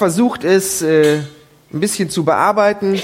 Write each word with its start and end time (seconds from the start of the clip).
versucht 0.00 0.44
es 0.44 0.80
äh, 0.80 1.18
ein 1.74 1.80
bisschen 1.80 2.08
zu 2.08 2.24
bearbeiten. 2.24 2.98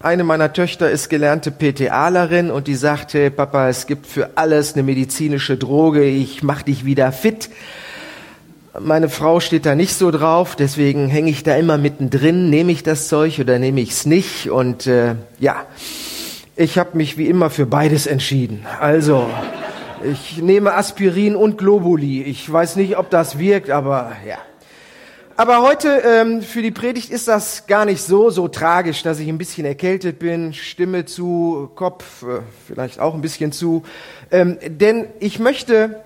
Eine 0.00 0.24
meiner 0.24 0.52
Töchter 0.52 0.90
ist 0.90 1.08
gelernte 1.08 1.52
PTAlerin 1.52 2.50
und 2.50 2.66
die 2.66 2.74
sagte, 2.74 3.30
Papa, 3.30 3.68
es 3.68 3.86
gibt 3.86 4.08
für 4.08 4.30
alles 4.34 4.74
eine 4.74 4.82
medizinische 4.82 5.56
Droge, 5.56 6.02
ich 6.02 6.42
mach 6.42 6.62
dich 6.62 6.84
wieder 6.84 7.12
fit. 7.12 7.50
Meine 8.80 9.08
Frau 9.08 9.38
steht 9.38 9.64
da 9.64 9.76
nicht 9.76 9.94
so 9.94 10.10
drauf, 10.10 10.56
deswegen 10.56 11.06
hänge 11.06 11.30
ich 11.30 11.44
da 11.44 11.54
immer 11.54 11.78
mittendrin, 11.78 12.50
nehme 12.50 12.72
ich 12.72 12.82
das 12.82 13.06
Zeug 13.06 13.38
oder 13.38 13.60
nehme 13.60 13.80
ich 13.80 13.90
es 13.90 14.04
nicht 14.04 14.50
und 14.50 14.88
äh, 14.88 15.14
ja, 15.38 15.66
ich 16.56 16.78
habe 16.78 16.96
mich 16.96 17.16
wie 17.16 17.28
immer 17.28 17.48
für 17.48 17.66
beides 17.66 18.08
entschieden. 18.08 18.66
Also, 18.80 19.30
ich 20.02 20.42
nehme 20.42 20.74
Aspirin 20.74 21.36
und 21.36 21.58
Globuli. 21.58 22.22
Ich 22.22 22.52
weiß 22.52 22.74
nicht, 22.74 22.98
ob 22.98 23.08
das 23.10 23.38
wirkt, 23.38 23.70
aber 23.70 24.16
ja. 24.28 24.38
Aber 25.36 25.62
heute 25.62 25.88
ähm, 26.04 26.42
für 26.42 26.60
die 26.60 26.70
Predigt 26.70 27.10
ist 27.10 27.26
das 27.26 27.66
gar 27.66 27.86
nicht 27.86 28.02
so, 28.02 28.28
so 28.28 28.48
tragisch, 28.48 29.02
dass 29.02 29.18
ich 29.18 29.28
ein 29.28 29.38
bisschen 29.38 29.64
erkältet 29.64 30.18
bin, 30.18 30.52
Stimme 30.52 31.06
zu, 31.06 31.70
Kopf 31.74 32.22
äh, 32.22 32.40
vielleicht 32.66 33.00
auch 33.00 33.14
ein 33.14 33.22
bisschen 33.22 33.50
zu. 33.50 33.82
Ähm, 34.30 34.58
denn 34.62 35.06
ich 35.20 35.38
möchte, 35.38 36.02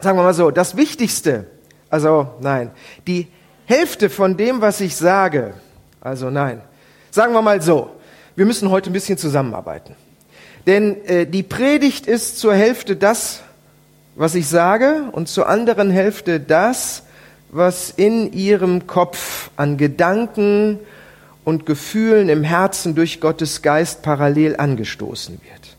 sagen 0.00 0.16
wir 0.18 0.22
mal 0.22 0.34
so, 0.34 0.52
das 0.52 0.76
Wichtigste, 0.76 1.46
also 1.90 2.28
nein, 2.40 2.70
die 3.08 3.26
Hälfte 3.66 4.08
von 4.08 4.36
dem, 4.36 4.60
was 4.60 4.80
ich 4.80 4.94
sage, 4.94 5.54
also 6.00 6.30
nein, 6.30 6.60
sagen 7.10 7.32
wir 7.32 7.42
mal 7.42 7.60
so, 7.60 7.90
wir 8.36 8.46
müssen 8.46 8.70
heute 8.70 8.88
ein 8.88 8.92
bisschen 8.92 9.18
zusammenarbeiten. 9.18 9.96
Denn 10.64 11.04
äh, 11.06 11.26
die 11.26 11.42
Predigt 11.42 12.06
ist 12.06 12.38
zur 12.38 12.54
Hälfte 12.54 12.94
das, 12.94 13.40
was 14.14 14.36
ich 14.36 14.46
sage, 14.48 15.08
und 15.10 15.28
zur 15.28 15.48
anderen 15.48 15.90
Hälfte 15.90 16.38
das, 16.38 17.02
was 17.54 17.90
in 17.90 18.32
ihrem 18.32 18.88
Kopf 18.88 19.50
an 19.56 19.76
Gedanken 19.76 20.80
und 21.44 21.66
Gefühlen 21.66 22.28
im 22.28 22.42
Herzen 22.42 22.96
durch 22.96 23.20
Gottes 23.20 23.62
Geist 23.62 24.02
parallel 24.02 24.56
angestoßen 24.56 25.40
wird. 25.40 25.76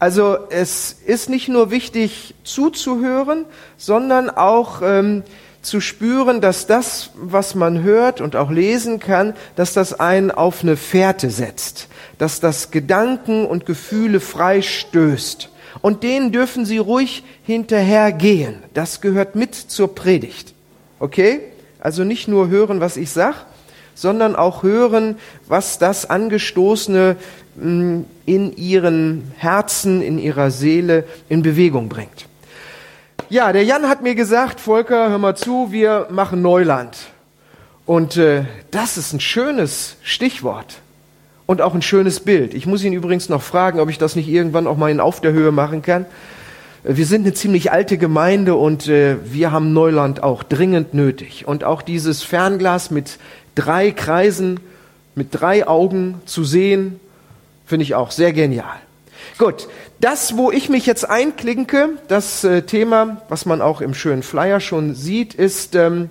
Also 0.00 0.36
es 0.50 0.92
ist 0.92 1.30
nicht 1.30 1.48
nur 1.48 1.70
wichtig 1.70 2.34
zuzuhören, 2.42 3.44
sondern 3.76 4.28
auch 4.28 4.82
ähm, 4.82 5.22
zu 5.62 5.80
spüren, 5.80 6.40
dass 6.40 6.66
das, 6.66 7.10
was 7.14 7.54
man 7.54 7.82
hört 7.82 8.20
und 8.20 8.34
auch 8.34 8.50
lesen 8.50 8.98
kann, 8.98 9.34
dass 9.54 9.72
das 9.72 9.98
einen 9.98 10.32
auf 10.32 10.62
eine 10.62 10.76
Fährte 10.76 11.30
setzt, 11.30 11.86
dass 12.18 12.40
das 12.40 12.72
Gedanken 12.72 13.46
und 13.46 13.64
Gefühle 13.64 14.18
frei 14.18 14.60
stößt. 14.60 15.50
Und 15.82 16.02
denen 16.02 16.32
dürfen 16.32 16.66
Sie 16.66 16.78
ruhig 16.78 17.22
hinterhergehen. 17.44 18.64
Das 18.74 19.00
gehört 19.00 19.36
mit 19.36 19.54
zur 19.54 19.94
Predigt. 19.94 20.55
Okay? 20.98 21.40
Also 21.80 22.04
nicht 22.04 22.28
nur 22.28 22.48
hören, 22.48 22.80
was 22.80 22.96
ich 22.96 23.10
sag, 23.10 23.46
sondern 23.94 24.36
auch 24.36 24.62
hören, 24.62 25.16
was 25.48 25.78
das 25.78 26.08
Angestoßene 26.08 27.16
mm, 27.56 28.00
in 28.26 28.56
ihren 28.56 29.32
Herzen, 29.36 30.02
in 30.02 30.18
ihrer 30.18 30.50
Seele 30.50 31.04
in 31.28 31.42
Bewegung 31.42 31.88
bringt. 31.88 32.26
Ja, 33.28 33.52
der 33.52 33.64
Jan 33.64 33.88
hat 33.88 34.02
mir 34.02 34.14
gesagt, 34.14 34.60
Volker, 34.60 35.10
hör 35.10 35.18
mal 35.18 35.36
zu, 35.36 35.72
wir 35.72 36.06
machen 36.10 36.42
Neuland. 36.42 36.96
Und 37.84 38.16
äh, 38.16 38.44
das 38.70 38.96
ist 38.96 39.12
ein 39.12 39.20
schönes 39.20 39.96
Stichwort 40.02 40.78
und 41.46 41.62
auch 41.62 41.74
ein 41.74 41.82
schönes 41.82 42.20
Bild. 42.20 42.52
Ich 42.54 42.66
muss 42.66 42.84
ihn 42.84 42.92
übrigens 42.92 43.28
noch 43.28 43.42
fragen, 43.42 43.80
ob 43.80 43.88
ich 43.88 43.98
das 43.98 44.16
nicht 44.16 44.28
irgendwann 44.28 44.66
auch 44.66 44.76
mal 44.76 44.90
in 44.90 45.00
Auf 45.00 45.20
der 45.20 45.32
Höhe 45.32 45.52
machen 45.52 45.82
kann. 45.82 46.04
Wir 46.88 47.04
sind 47.04 47.22
eine 47.22 47.34
ziemlich 47.34 47.72
alte 47.72 47.98
Gemeinde 47.98 48.54
und 48.54 48.86
äh, 48.86 49.16
wir 49.24 49.50
haben 49.50 49.72
Neuland 49.72 50.22
auch 50.22 50.44
dringend 50.44 50.94
nötig. 50.94 51.44
Und 51.48 51.64
auch 51.64 51.82
dieses 51.82 52.22
Fernglas 52.22 52.92
mit 52.92 53.18
drei 53.56 53.90
Kreisen, 53.90 54.60
mit 55.16 55.28
drei 55.32 55.66
Augen 55.66 56.20
zu 56.26 56.44
sehen, 56.44 57.00
finde 57.66 57.82
ich 57.82 57.96
auch 57.96 58.12
sehr 58.12 58.32
genial. 58.32 58.76
Gut, 59.36 59.66
das, 59.98 60.36
wo 60.36 60.52
ich 60.52 60.68
mich 60.68 60.86
jetzt 60.86 61.10
einklinke, 61.10 61.88
das 62.06 62.44
äh, 62.44 62.62
Thema, 62.62 63.20
was 63.28 63.46
man 63.46 63.62
auch 63.62 63.80
im 63.80 63.92
schönen 63.92 64.22
Flyer 64.22 64.60
schon 64.60 64.94
sieht, 64.94 65.34
ist, 65.34 65.74
ähm, 65.74 66.08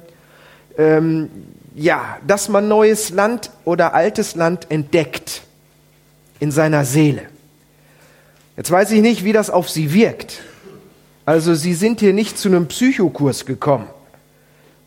ähm, 0.78 1.30
ja, 1.74 2.18
dass 2.28 2.50
man 2.50 2.68
neues 2.68 3.12
Land 3.12 3.50
oder 3.64 3.94
altes 3.94 4.36
Land 4.36 4.70
entdeckt 4.70 5.44
in 6.42 6.52
seiner 6.52 6.84
Seele. 6.84 7.22
Jetzt 8.58 8.72
weiß 8.72 8.92
ich 8.92 9.02
nicht, 9.02 9.24
wie 9.24 9.32
das 9.32 9.50
auf 9.50 9.70
Sie 9.70 9.94
wirkt. 9.94 10.42
Also 11.26 11.56
Sie 11.56 11.74
sind 11.74 12.00
hier 12.00 12.14
nicht 12.14 12.38
zu 12.38 12.50
einem 12.50 12.68
Psychokurs 12.68 13.46
gekommen, 13.46 13.88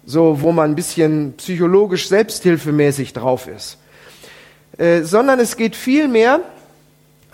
so 0.07 0.41
wo 0.41 0.53
man 0.53 0.71
ein 0.71 0.77
bisschen 0.77 1.35
psychologisch 1.37 2.09
selbsthilfemäßig 2.09 3.13
drauf 3.13 3.49
ist, 3.49 3.79
äh, 4.79 5.03
sondern 5.03 5.41
es 5.41 5.57
geht 5.57 5.75
vielmehr 5.75 6.41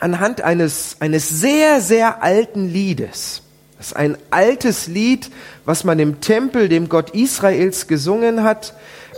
anhand 0.00 0.40
eines, 0.40 0.96
eines 1.00 1.28
sehr, 1.28 1.82
sehr 1.82 2.22
alten 2.22 2.66
Liedes. 2.72 3.42
Das 3.76 3.88
ist 3.88 3.96
ein 3.96 4.16
altes 4.30 4.86
Lied, 4.86 5.30
was 5.66 5.84
man 5.84 5.98
im 5.98 6.22
Tempel, 6.22 6.70
dem 6.70 6.88
Gott 6.88 7.10
Israels 7.10 7.86
gesungen 7.86 8.42
hat, 8.42 8.74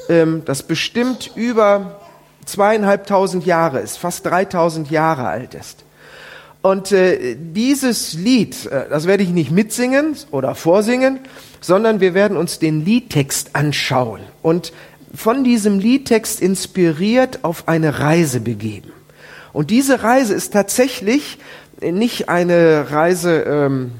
ähm, 0.08 0.42
das 0.44 0.64
bestimmt 0.64 1.30
über 1.36 2.00
zweieinhalbtausend 2.44 3.46
Jahre 3.46 3.78
ist, 3.78 3.98
fast 3.98 4.26
dreitausend 4.26 4.90
Jahre 4.90 5.28
alt 5.28 5.54
ist. 5.54 5.85
Und 6.66 6.90
äh, 6.90 7.36
dieses 7.38 8.14
Lied, 8.14 8.66
äh, 8.66 8.88
das 8.90 9.06
werde 9.06 9.22
ich 9.22 9.28
nicht 9.28 9.52
mitsingen 9.52 10.16
oder 10.32 10.56
vorsingen, 10.56 11.20
sondern 11.60 12.00
wir 12.00 12.12
werden 12.12 12.36
uns 12.36 12.58
den 12.58 12.84
Liedtext 12.84 13.50
anschauen 13.54 14.22
und 14.42 14.72
von 15.14 15.44
diesem 15.44 15.78
Liedtext 15.78 16.40
inspiriert 16.42 17.44
auf 17.44 17.68
eine 17.68 18.00
Reise 18.00 18.40
begeben. 18.40 18.90
Und 19.52 19.70
diese 19.70 20.02
Reise 20.02 20.34
ist 20.34 20.54
tatsächlich 20.54 21.38
nicht 21.80 22.28
eine 22.28 22.90
Reise 22.90 23.42
ähm, 23.42 23.92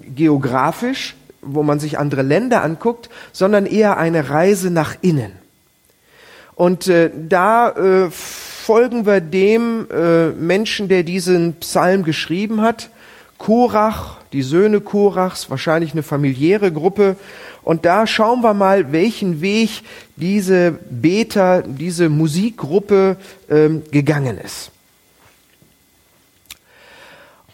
geografisch, 0.00 1.16
wo 1.42 1.64
man 1.64 1.80
sich 1.80 1.98
andere 1.98 2.22
Länder 2.22 2.62
anguckt, 2.62 3.10
sondern 3.32 3.66
eher 3.66 3.96
eine 3.96 4.30
Reise 4.30 4.70
nach 4.70 4.94
innen. 5.00 5.32
Und 6.54 6.86
äh, 6.86 7.10
da 7.12 7.70
äh, 7.70 8.10
folgen 8.64 9.04
wir 9.04 9.20
dem 9.20 9.86
äh, 9.90 10.30
Menschen, 10.30 10.88
der 10.88 11.02
diesen 11.02 11.52
Psalm 11.56 12.02
geschrieben 12.02 12.62
hat. 12.62 12.88
Korach, 13.36 14.16
die 14.32 14.40
Söhne 14.40 14.80
Korachs, 14.80 15.50
wahrscheinlich 15.50 15.92
eine 15.92 16.02
familiäre 16.02 16.72
Gruppe. 16.72 17.16
Und 17.62 17.84
da 17.84 18.06
schauen 18.06 18.40
wir 18.40 18.54
mal, 18.54 18.90
welchen 18.90 19.42
Weg 19.42 19.82
diese 20.16 20.78
Beter, 20.88 21.60
diese 21.60 22.08
Musikgruppe 22.08 23.18
ähm, 23.50 23.82
gegangen 23.90 24.38
ist. 24.38 24.70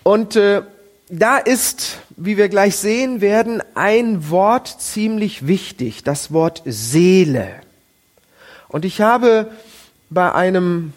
Und 0.05 0.37
äh, 0.37 0.63
da 1.09 1.39
ist, 1.39 1.99
wie 2.17 2.37
wir 2.37 2.49
gleich 2.49 2.77
sehen 2.77 3.21
werden, 3.21 3.65
ein 3.75 4.31
Wort 4.31 4.69
ziemlich 4.81 5.49
wichtig, 5.49 6.05
das 6.05 6.33
Wort 6.33 6.63
Seele. 6.67 7.49
Und 8.69 8.85
ich 8.85 9.01
habe 9.01 9.51
bei 10.09 10.33
einem 10.33 10.93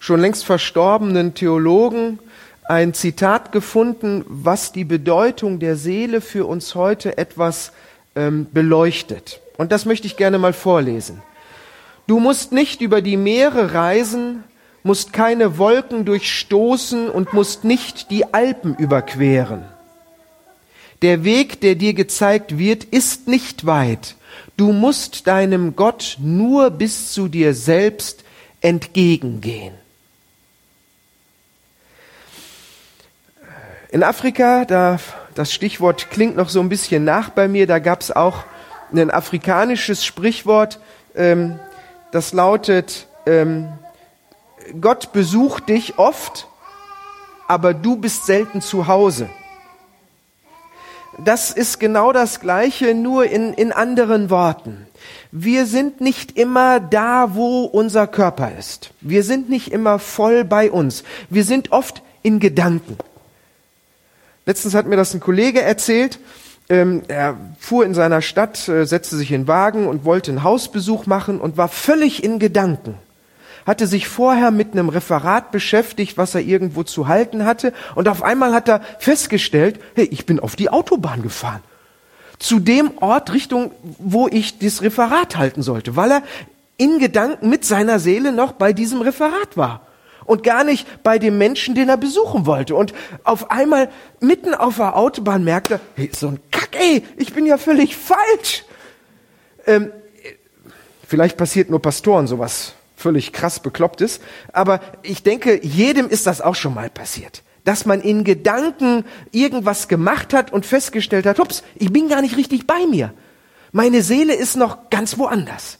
schon 0.00 0.20
längst 0.20 0.44
verstorbenen 0.44 1.34
Theologen 1.34 2.18
ein 2.64 2.94
Zitat 2.94 3.52
gefunden, 3.52 4.24
was 4.26 4.72
die 4.72 4.84
Bedeutung 4.84 5.60
der 5.60 5.76
Seele 5.76 6.20
für 6.20 6.46
uns 6.46 6.74
heute 6.74 7.18
etwas 7.18 7.72
ähm, 8.16 8.46
beleuchtet. 8.52 9.40
Und 9.58 9.70
das 9.70 9.84
möchte 9.84 10.06
ich 10.06 10.16
gerne 10.16 10.38
mal 10.38 10.52
vorlesen. 10.52 11.22
Du 12.06 12.18
musst 12.18 12.50
nicht 12.50 12.80
über 12.80 13.02
die 13.02 13.16
Meere 13.16 13.74
reisen, 13.74 14.42
musst 14.82 15.12
keine 15.12 15.58
Wolken 15.58 16.04
durchstoßen 16.06 17.10
und 17.10 17.34
musst 17.34 17.64
nicht 17.64 18.10
die 18.10 18.32
Alpen 18.32 18.74
überqueren. 18.76 19.64
Der 21.02 21.24
Weg, 21.24 21.60
der 21.60 21.74
dir 21.74 21.92
gezeigt 21.92 22.58
wird, 22.58 22.84
ist 22.84 23.28
nicht 23.28 23.66
weit. 23.66 24.16
Du 24.56 24.72
musst 24.72 25.26
deinem 25.26 25.76
Gott 25.76 26.16
nur 26.20 26.70
bis 26.70 27.12
zu 27.12 27.28
dir 27.28 27.52
selbst 27.52 28.24
entgegengehen. 28.60 29.79
In 33.92 34.04
Afrika, 34.04 34.64
da, 34.64 34.98
das 35.34 35.52
Stichwort 35.52 36.10
klingt 36.10 36.36
noch 36.36 36.48
so 36.48 36.60
ein 36.60 36.68
bisschen 36.68 37.02
nach 37.02 37.30
bei 37.30 37.48
mir, 37.48 37.66
da 37.66 37.80
gab 37.80 38.02
es 38.02 38.12
auch 38.14 38.44
ein 38.92 39.10
afrikanisches 39.10 40.04
Sprichwort, 40.04 40.78
ähm, 41.16 41.58
das 42.12 42.32
lautet, 42.32 43.08
ähm, 43.26 43.68
Gott 44.80 45.12
besucht 45.12 45.68
dich 45.68 45.98
oft, 45.98 46.46
aber 47.48 47.74
du 47.74 47.96
bist 47.96 48.26
selten 48.26 48.60
zu 48.60 48.86
Hause. 48.86 49.28
Das 51.18 51.50
ist 51.50 51.80
genau 51.80 52.12
das 52.12 52.38
Gleiche, 52.38 52.94
nur 52.94 53.24
in, 53.24 53.52
in 53.54 53.72
anderen 53.72 54.30
Worten. 54.30 54.86
Wir 55.32 55.66
sind 55.66 56.00
nicht 56.00 56.38
immer 56.38 56.78
da, 56.78 57.34
wo 57.34 57.64
unser 57.64 58.06
Körper 58.06 58.52
ist. 58.56 58.92
Wir 59.00 59.24
sind 59.24 59.50
nicht 59.50 59.72
immer 59.72 59.98
voll 59.98 60.44
bei 60.44 60.70
uns. 60.70 61.02
Wir 61.28 61.42
sind 61.42 61.72
oft 61.72 62.02
in 62.22 62.38
Gedanken. 62.38 62.96
Letztens 64.46 64.74
hat 64.74 64.86
mir 64.86 64.96
das 64.96 65.14
ein 65.14 65.20
Kollege 65.20 65.62
erzählt. 65.62 66.18
ähm, 66.68 67.02
er 67.08 67.36
fuhr 67.58 67.84
in 67.84 67.94
seiner 67.94 68.22
Stadt, 68.22 68.68
äh, 68.68 68.86
setzte 68.86 69.16
sich 69.16 69.32
in 69.32 69.42
den 69.42 69.48
Wagen 69.48 69.88
und 69.88 70.04
wollte 70.04 70.30
einen 70.30 70.44
Hausbesuch 70.44 71.06
machen 71.06 71.40
und 71.40 71.56
war 71.56 71.68
völlig 71.68 72.22
in 72.22 72.38
Gedanken. 72.38 72.94
Hatte 73.66 73.88
sich 73.88 74.08
vorher 74.08 74.52
mit 74.52 74.72
einem 74.72 74.88
Referat 74.88 75.50
beschäftigt, 75.50 76.16
was 76.16 76.34
er 76.34 76.42
irgendwo 76.42 76.84
zu 76.84 77.08
halten 77.08 77.44
hatte. 77.44 77.72
Und 77.96 78.08
auf 78.08 78.22
einmal 78.22 78.54
hat 78.54 78.68
er 78.68 78.82
festgestellt, 79.00 79.80
hey, 79.96 80.08
ich 80.10 80.26
bin 80.26 80.38
auf 80.38 80.56
die 80.56 80.70
Autobahn 80.70 81.22
gefahren. 81.22 81.60
Zu 82.38 82.60
dem 82.60 82.92
Ort 83.00 83.32
Richtung, 83.32 83.72
wo 83.98 84.28
ich 84.28 84.58
das 84.58 84.80
Referat 84.80 85.36
halten 85.36 85.62
sollte, 85.62 85.96
weil 85.96 86.10
er 86.12 86.22
in 86.78 86.98
Gedanken 86.98 87.50
mit 87.50 87.64
seiner 87.64 87.98
Seele 87.98 88.32
noch 88.32 88.52
bei 88.52 88.72
diesem 88.72 89.02
Referat 89.02 89.56
war 89.56 89.82
und 90.30 90.44
gar 90.44 90.62
nicht 90.62 91.02
bei 91.02 91.18
dem 91.18 91.38
Menschen, 91.38 91.74
den 91.74 91.88
er 91.88 91.96
besuchen 91.96 92.46
wollte. 92.46 92.76
Und 92.76 92.94
auf 93.24 93.50
einmal 93.50 93.90
mitten 94.20 94.54
auf 94.54 94.76
der 94.76 94.96
Autobahn 94.96 95.42
merkte 95.42 95.74
er, 95.74 95.80
hey, 95.96 96.10
so 96.14 96.28
ein 96.28 96.38
Kack, 96.52 96.70
ey, 96.78 97.02
ich 97.16 97.32
bin 97.34 97.46
ja 97.46 97.58
völlig 97.58 97.96
falsch. 97.96 98.64
Ähm, 99.66 99.90
vielleicht 101.04 101.36
passiert 101.36 101.68
nur 101.68 101.82
Pastoren 101.82 102.28
sowas 102.28 102.74
völlig 102.96 103.32
krass 103.32 103.58
bekloppt 103.58 104.02
ist, 104.02 104.22
aber 104.52 104.80
ich 105.02 105.24
denke, 105.24 105.64
jedem 105.64 106.08
ist 106.08 106.26
das 106.26 106.40
auch 106.40 106.54
schon 106.54 106.74
mal 106.74 106.90
passiert 106.90 107.42
dass 107.64 107.84
man 107.84 108.00
in 108.00 108.24
Gedanken 108.24 109.04
irgendwas 109.32 109.86
gemacht 109.86 110.32
hat 110.32 110.50
und 110.50 110.64
festgestellt 110.64 111.26
hat, 111.26 111.38
ups, 111.38 111.62
ich 111.76 111.92
bin 111.92 112.08
gar 112.08 112.22
nicht 112.22 112.38
richtig 112.38 112.66
bei 112.66 112.86
mir. 112.86 113.12
Meine 113.70 114.02
Seele 114.02 114.34
ist 114.34 114.56
noch 114.56 114.88
ganz 114.88 115.18
woanders. 115.18 115.78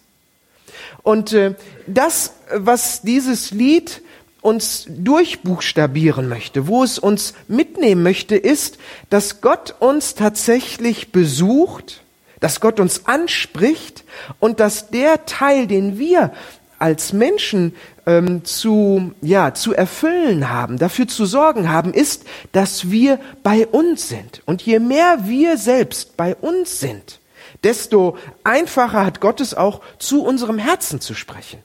Und 1.02 1.32
äh, 1.32 1.54
das, 1.86 2.34
was 2.54 3.00
dieses 3.02 3.50
Lied 3.50 4.02
uns 4.42 4.86
durchbuchstabieren 4.88 6.28
möchte, 6.28 6.66
wo 6.66 6.82
es 6.82 6.98
uns 6.98 7.34
mitnehmen 7.48 8.02
möchte, 8.02 8.36
ist, 8.36 8.78
dass 9.10 9.40
Gott 9.40 9.74
uns 9.78 10.14
tatsächlich 10.14 11.12
besucht, 11.12 12.02
dass 12.40 12.60
Gott 12.60 12.80
uns 12.80 13.06
anspricht 13.06 14.04
und 14.38 14.60
dass 14.60 14.88
der 14.90 15.26
Teil, 15.26 15.66
den 15.66 15.98
wir 15.98 16.32
als 16.78 17.12
Menschen 17.12 17.74
ähm, 18.06 18.42
zu, 18.44 19.12
ja, 19.20 19.52
zu 19.52 19.74
erfüllen 19.74 20.48
haben, 20.48 20.78
dafür 20.78 21.06
zu 21.06 21.26
sorgen 21.26 21.70
haben, 21.70 21.92
ist, 21.92 22.24
dass 22.52 22.90
wir 22.90 23.20
bei 23.42 23.66
uns 23.66 24.08
sind. 24.08 24.42
Und 24.46 24.62
je 24.62 24.78
mehr 24.78 25.18
wir 25.24 25.58
selbst 25.58 26.16
bei 26.16 26.34
uns 26.34 26.80
sind, 26.80 27.20
desto 27.62 28.16
einfacher 28.44 29.04
hat 29.04 29.20
Gott 29.20 29.40
es 29.40 29.52
auch, 29.52 29.82
zu 29.98 30.24
unserem 30.24 30.58
Herzen 30.58 31.02
zu 31.02 31.14
sprechen. 31.14 31.62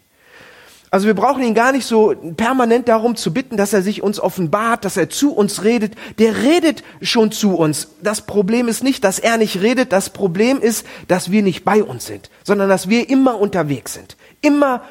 Also 0.91 1.07
wir 1.07 1.13
brauchen 1.13 1.43
ihn 1.43 1.55
gar 1.55 1.71
nicht 1.71 1.85
so 1.85 2.15
permanent 2.37 2.87
darum 2.87 3.15
zu 3.15 3.33
bitten, 3.33 3.57
dass 3.57 3.73
er 3.73 3.81
sich 3.81 4.01
uns 4.01 4.19
offenbart, 4.19 4.85
dass 4.85 4.97
er 4.97 5.09
zu 5.09 5.33
uns 5.33 5.63
redet. 5.63 5.93
Der 6.19 6.43
redet 6.43 6.83
schon 7.01 7.31
zu 7.31 7.55
uns. 7.55 7.89
Das 8.01 8.21
Problem 8.21 8.67
ist 8.67 8.83
nicht, 8.83 9.03
dass 9.03 9.19
er 9.19 9.37
nicht 9.37 9.61
redet. 9.61 9.91
Das 9.91 10.09
Problem 10.09 10.61
ist, 10.61 10.85
dass 11.07 11.31
wir 11.31 11.41
nicht 11.41 11.65
bei 11.65 11.83
uns 11.83 12.05
sind, 12.05 12.29
sondern 12.43 12.69
dass 12.69 12.87
wir 12.87 13.09
immer 13.09 13.39
unterwegs 13.39 13.93
sind. 13.93 14.15
Immer 14.41 14.83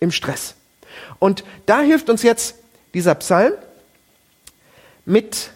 im 0.00 0.12
Stress. 0.12 0.54
Und 1.18 1.44
da 1.66 1.80
hilft 1.80 2.08
uns 2.08 2.22
jetzt 2.22 2.56
dieser 2.94 3.14
Psalm 3.16 3.52
mit 5.04 5.50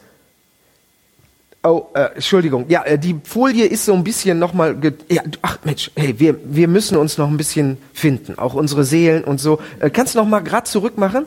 Oh, 1.62 1.88
äh, 1.92 2.14
Entschuldigung. 2.14 2.64
Ja, 2.68 2.84
äh, 2.84 2.98
die 2.98 3.20
Folie 3.22 3.66
ist 3.66 3.84
so 3.84 3.92
ein 3.92 4.02
bisschen 4.02 4.38
nochmal. 4.38 4.76
Ja, 5.10 5.22
ach 5.42 5.58
Mensch, 5.62 5.90
hey, 5.94 6.18
wir, 6.18 6.36
wir 6.44 6.68
müssen 6.68 6.96
uns 6.96 7.18
noch 7.18 7.28
ein 7.28 7.36
bisschen 7.36 7.76
finden, 7.92 8.38
auch 8.38 8.54
unsere 8.54 8.84
Seelen 8.84 9.24
und 9.24 9.40
so. 9.40 9.60
Äh, 9.78 9.90
kannst 9.90 10.14
du 10.14 10.20
noch 10.20 10.26
mal 10.26 10.40
grad 10.40 10.66
zurück 10.66 10.96
machen? 10.96 11.26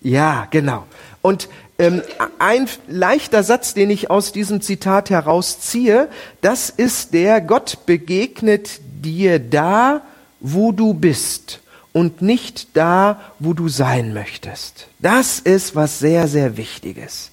Ja, 0.00 0.46
genau. 0.50 0.86
Und 1.20 1.50
ähm, 1.78 2.00
ein 2.38 2.66
leichter 2.88 3.42
Satz, 3.42 3.74
den 3.74 3.90
ich 3.90 4.10
aus 4.10 4.32
diesem 4.32 4.62
Zitat 4.62 5.10
herausziehe, 5.10 6.08
das 6.40 6.70
ist 6.70 7.12
der: 7.12 7.42
Gott 7.42 7.84
begegnet 7.84 8.80
dir 9.02 9.38
da, 9.38 10.00
wo 10.40 10.72
du 10.72 10.94
bist 10.94 11.60
und 11.92 12.22
nicht 12.22 12.74
da, 12.74 13.20
wo 13.38 13.52
du 13.52 13.68
sein 13.68 14.14
möchtest. 14.14 14.88
Das 14.98 15.40
ist 15.40 15.74
was 15.74 15.98
sehr, 15.98 16.26
sehr 16.26 16.56
Wichtiges. 16.56 17.32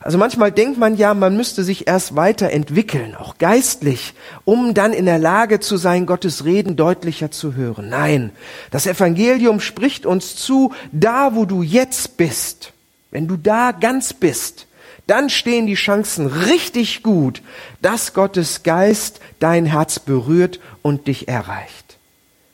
Also 0.00 0.18
manchmal 0.18 0.52
denkt 0.52 0.78
man 0.78 0.96
ja, 0.96 1.14
man 1.14 1.36
müsste 1.36 1.64
sich 1.64 1.86
erst 1.86 2.14
weiterentwickeln, 2.16 3.14
auch 3.14 3.38
geistlich, 3.38 4.14
um 4.44 4.74
dann 4.74 4.92
in 4.92 5.06
der 5.06 5.18
Lage 5.18 5.58
zu 5.58 5.76
sein, 5.76 6.06
Gottes 6.06 6.44
Reden 6.44 6.76
deutlicher 6.76 7.30
zu 7.30 7.54
hören. 7.54 7.88
Nein, 7.88 8.30
das 8.70 8.86
Evangelium 8.86 9.60
spricht 9.60 10.06
uns 10.06 10.36
zu, 10.36 10.72
da 10.92 11.34
wo 11.34 11.44
du 11.44 11.62
jetzt 11.62 12.16
bist, 12.16 12.72
wenn 13.10 13.26
du 13.26 13.36
da 13.36 13.72
ganz 13.72 14.12
bist, 14.12 14.66
dann 15.06 15.30
stehen 15.30 15.66
die 15.66 15.74
Chancen 15.74 16.26
richtig 16.26 17.02
gut, 17.02 17.40
dass 17.80 18.12
Gottes 18.12 18.62
Geist 18.64 19.20
dein 19.38 19.64
Herz 19.64 20.00
berührt 20.00 20.60
und 20.82 21.06
dich 21.06 21.28
erreicht. 21.28 21.98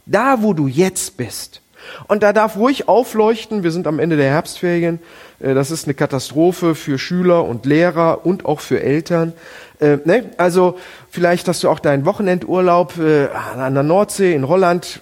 Da 0.04 0.42
wo 0.42 0.52
du 0.52 0.68
jetzt 0.68 1.16
bist. 1.16 1.61
Und 2.08 2.22
da 2.22 2.32
darf 2.32 2.56
ruhig 2.56 2.88
aufleuchten, 2.88 3.62
wir 3.62 3.70
sind 3.70 3.86
am 3.86 3.98
Ende 3.98 4.16
der 4.16 4.30
Herbstferien, 4.30 5.00
äh, 5.40 5.54
das 5.54 5.70
ist 5.70 5.86
eine 5.86 5.94
Katastrophe 5.94 6.74
für 6.74 6.98
Schüler 6.98 7.44
und 7.44 7.66
Lehrer 7.66 8.24
und 8.24 8.44
auch 8.44 8.60
für 8.60 8.80
Eltern. 8.80 9.32
Äh, 9.80 9.98
ne? 10.04 10.30
Also 10.36 10.78
vielleicht 11.10 11.48
hast 11.48 11.62
du 11.64 11.68
auch 11.68 11.80
deinen 11.80 12.04
Wochenendurlaub 12.04 12.98
äh, 12.98 13.28
an 13.28 13.74
der 13.74 13.82
Nordsee 13.82 14.34
in 14.34 14.48
Holland. 14.48 15.00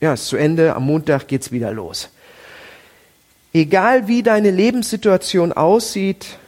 Ja, 0.00 0.12
ist 0.12 0.26
zu 0.26 0.36
Ende. 0.36 0.74
Am 0.74 0.84
Montag 0.84 1.28
geht's 1.28 1.52
wieder 1.52 1.72
los. 1.72 2.10
Egal 3.54 4.06
wie 4.08 4.22
deine 4.22 4.50
Lebenssituation 4.50 5.52
aussieht, 5.52 6.38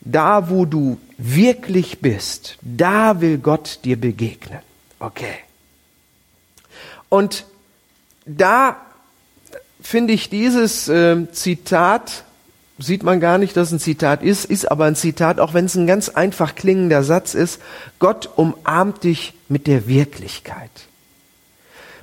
da 0.00 0.50
wo 0.50 0.64
du 0.64 0.98
wirklich 1.18 2.00
bist, 2.00 2.58
da 2.62 3.20
will 3.20 3.38
Gott 3.38 3.80
dir 3.84 4.00
begegnen. 4.00 4.58
Okay. 4.98 5.34
Und 7.08 7.44
da 8.24 8.85
finde 9.86 10.12
ich 10.12 10.28
dieses 10.28 10.88
äh, 10.88 11.30
Zitat 11.32 12.24
sieht 12.78 13.02
man 13.02 13.20
gar 13.20 13.38
nicht, 13.38 13.56
dass 13.56 13.68
es 13.68 13.72
ein 13.72 13.80
Zitat 13.80 14.22
ist, 14.22 14.44
ist 14.44 14.70
aber 14.70 14.84
ein 14.84 14.96
Zitat, 14.96 15.40
auch 15.40 15.54
wenn 15.54 15.64
es 15.64 15.76
ein 15.76 15.86
ganz 15.86 16.10
einfach 16.10 16.54
klingender 16.54 17.02
Satz 17.02 17.34
ist. 17.34 17.60
Gott 17.98 18.28
umarmt 18.36 19.04
dich 19.04 19.32
mit 19.48 19.66
der 19.66 19.88
Wirklichkeit. 19.88 20.70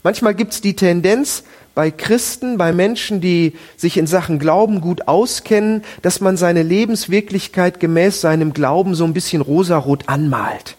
Manchmal 0.02 0.34
gibt 0.34 0.54
es 0.54 0.62
die 0.62 0.76
Tendenz 0.76 1.44
bei 1.76 1.92
Christen, 1.92 2.58
bei 2.58 2.74
Menschen, 2.74 3.22
die 3.22 3.54
sich 3.78 3.98
in 3.98 4.08
Sachen 4.08 4.40
Glauben 4.40 4.82
gut 4.82 5.08
auskennen, 5.08 5.84
dass 6.02 6.22
man 6.22 6.38
seine 6.38 6.64
Lebenswirklichkeit 6.64 7.80
gemäß 7.80 8.22
seinem 8.22 8.54
Glauben 8.54 8.96
so 8.96 9.06
ein 9.06 9.14
bisschen 9.14 9.42
rosarot 9.42 10.10
anmalt. 10.10 10.76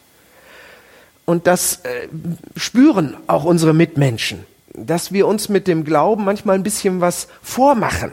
Und 1.24 1.46
das 1.46 1.80
äh, 1.84 2.08
spüren 2.56 3.16
auch 3.26 3.44
unsere 3.44 3.72
Mitmenschen, 3.72 4.44
dass 4.74 5.12
wir 5.12 5.26
uns 5.26 5.48
mit 5.48 5.66
dem 5.66 5.84
Glauben 5.84 6.24
manchmal 6.24 6.56
ein 6.56 6.62
bisschen 6.62 7.00
was 7.00 7.28
vormachen 7.42 8.12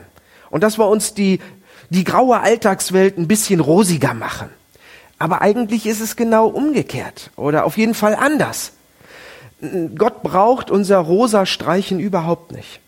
und 0.50 0.63
dass 0.63 0.77
wir 0.77 0.88
uns 0.88 1.13
die 1.13 1.39
die 1.91 2.05
graue 2.05 2.39
Alltagswelt 2.39 3.17
ein 3.17 3.27
bisschen 3.27 3.59
rosiger 3.59 4.13
machen. 4.13 4.50
Aber 5.19 5.41
eigentlich 5.41 5.85
ist 5.85 6.00
es 6.00 6.15
genau 6.15 6.47
umgekehrt 6.47 7.31
oder 7.35 7.65
auf 7.65 7.77
jeden 7.77 7.93
Fall 7.93 8.15
anders. 8.15 8.71
Gott 9.95 10.24
braucht 10.24 10.71
unser 10.71 10.97
rosa 10.97 11.45
Streichen 11.45 12.00
überhaupt 12.00 12.53
nicht, 12.53 12.79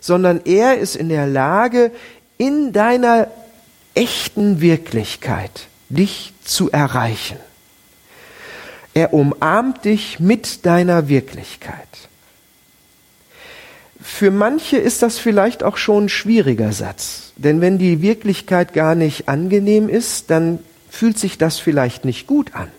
sondern 0.00 0.42
er 0.44 0.78
ist 0.78 0.94
in 0.96 1.08
der 1.08 1.26
Lage, 1.26 1.90
in 2.38 2.72
deiner 2.72 3.28
echten 3.94 4.60
Wirklichkeit 4.60 5.66
dich 5.88 6.34
zu 6.44 6.70
erreichen. 6.70 7.38
Er 8.94 9.12
umarmt 9.14 9.84
dich 9.84 10.20
mit 10.20 10.66
deiner 10.66 11.08
Wirklichkeit. 11.08 11.88
Für 14.08 14.30
manche 14.30 14.78
ist 14.78 15.02
das 15.02 15.18
vielleicht 15.18 15.64
auch 15.64 15.76
schon 15.76 16.04
ein 16.04 16.08
schwieriger 16.08 16.72
Satz, 16.72 17.32
denn 17.34 17.60
wenn 17.60 17.76
die 17.76 18.00
Wirklichkeit 18.00 18.72
gar 18.72 18.94
nicht 18.94 19.28
angenehm 19.28 19.88
ist, 19.88 20.30
dann 20.30 20.60
fühlt 20.88 21.18
sich 21.18 21.38
das 21.38 21.58
vielleicht 21.58 22.04
nicht 22.04 22.28
gut 22.28 22.54
an. 22.54 22.70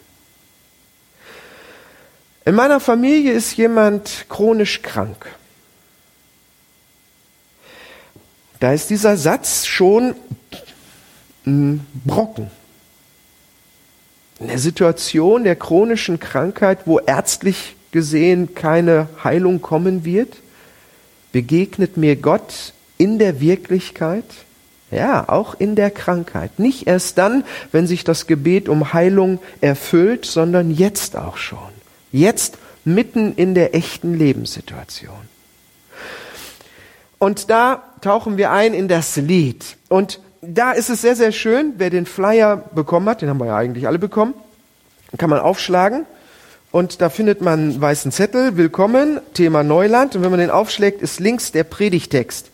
In 2.46 2.56
meiner 2.56 2.80
Familie 2.80 3.34
ist 3.34 3.56
jemand 3.58 4.26
chronisch 4.30 4.82
krank. 4.82 5.28
Da 8.62 8.72
ist 8.72 8.90
dieser 8.90 9.18
Satz 9.18 9.66
schon 9.66 10.16
ein 11.46 11.86
Brocken. 12.06 12.50
In 14.40 14.48
der 14.48 14.60
Situation 14.60 15.44
der 15.44 15.58
chronischen 15.58 16.20
Krankheit, 16.20 16.80
wo 16.86 17.00
ärztlich 17.00 17.76
gesehen 17.92 18.56
keine 18.56 19.10
Heilung 19.24 19.62
kommen 19.62 20.06
wird, 20.06 20.38
begegnet 21.32 21.98
mir 21.98 22.16
Gott 22.16 22.74
in 22.98 23.20
der 23.20 23.40
Wirklichkeit, 23.40 24.26
ja, 24.92 25.28
auch 25.28 25.56
in 25.60 25.76
der 25.76 25.92
Krankheit. 25.92 26.60
Nicht 26.60 26.88
erst 26.88 27.18
dann, 27.18 27.44
wenn 27.72 27.88
sich 27.88 28.04
das 28.04 28.28
Gebet 28.28 28.70
um 28.70 28.94
Heilung 28.94 29.40
erfüllt, 29.62 30.26
sondern 30.26 30.72
jetzt 30.72 31.16
auch 31.16 31.38
schon. 31.38 31.60
Jetzt 32.12 32.58
mitten 32.86 33.34
in 33.36 33.54
der 33.54 33.76
echten 33.76 34.18
Lebenssituation. 34.18 35.28
Und 37.20 37.50
da 37.50 37.84
tauchen 38.02 38.38
wir 38.38 38.52
ein 38.52 38.74
in 38.74 38.88
das 38.88 39.18
Lied. 39.18 39.78
Und 39.90 40.22
da 40.42 40.72
ist 40.72 40.90
es 40.90 41.02
sehr, 41.02 41.16
sehr 41.16 41.32
schön, 41.32 41.74
wer 41.78 41.90
den 41.90 42.06
Flyer 42.06 42.58
bekommen 42.74 43.10
hat, 43.10 43.22
den 43.22 43.30
haben 43.30 43.40
wir 43.40 43.48
ja 43.48 43.58
eigentlich 43.58 43.88
alle 43.88 44.00
bekommen, 44.00 44.34
kann 45.18 45.30
man 45.30 45.40
aufschlagen 45.40 46.06
und 46.72 47.02
da 47.02 47.10
findet 47.10 47.42
man 47.42 47.60
einen 47.60 47.82
weißen 47.82 48.12
Zettel, 48.12 48.58
Willkommen, 48.58 49.20
Thema 49.34 49.64
Neuland 49.64 50.16
und 50.16 50.24
wenn 50.24 50.30
man 50.30 50.40
den 50.40 50.50
aufschlägt, 50.52 51.02
ist 51.02 51.20
links 51.20 51.52
der 51.52 51.64
Predigtext. 51.64 52.52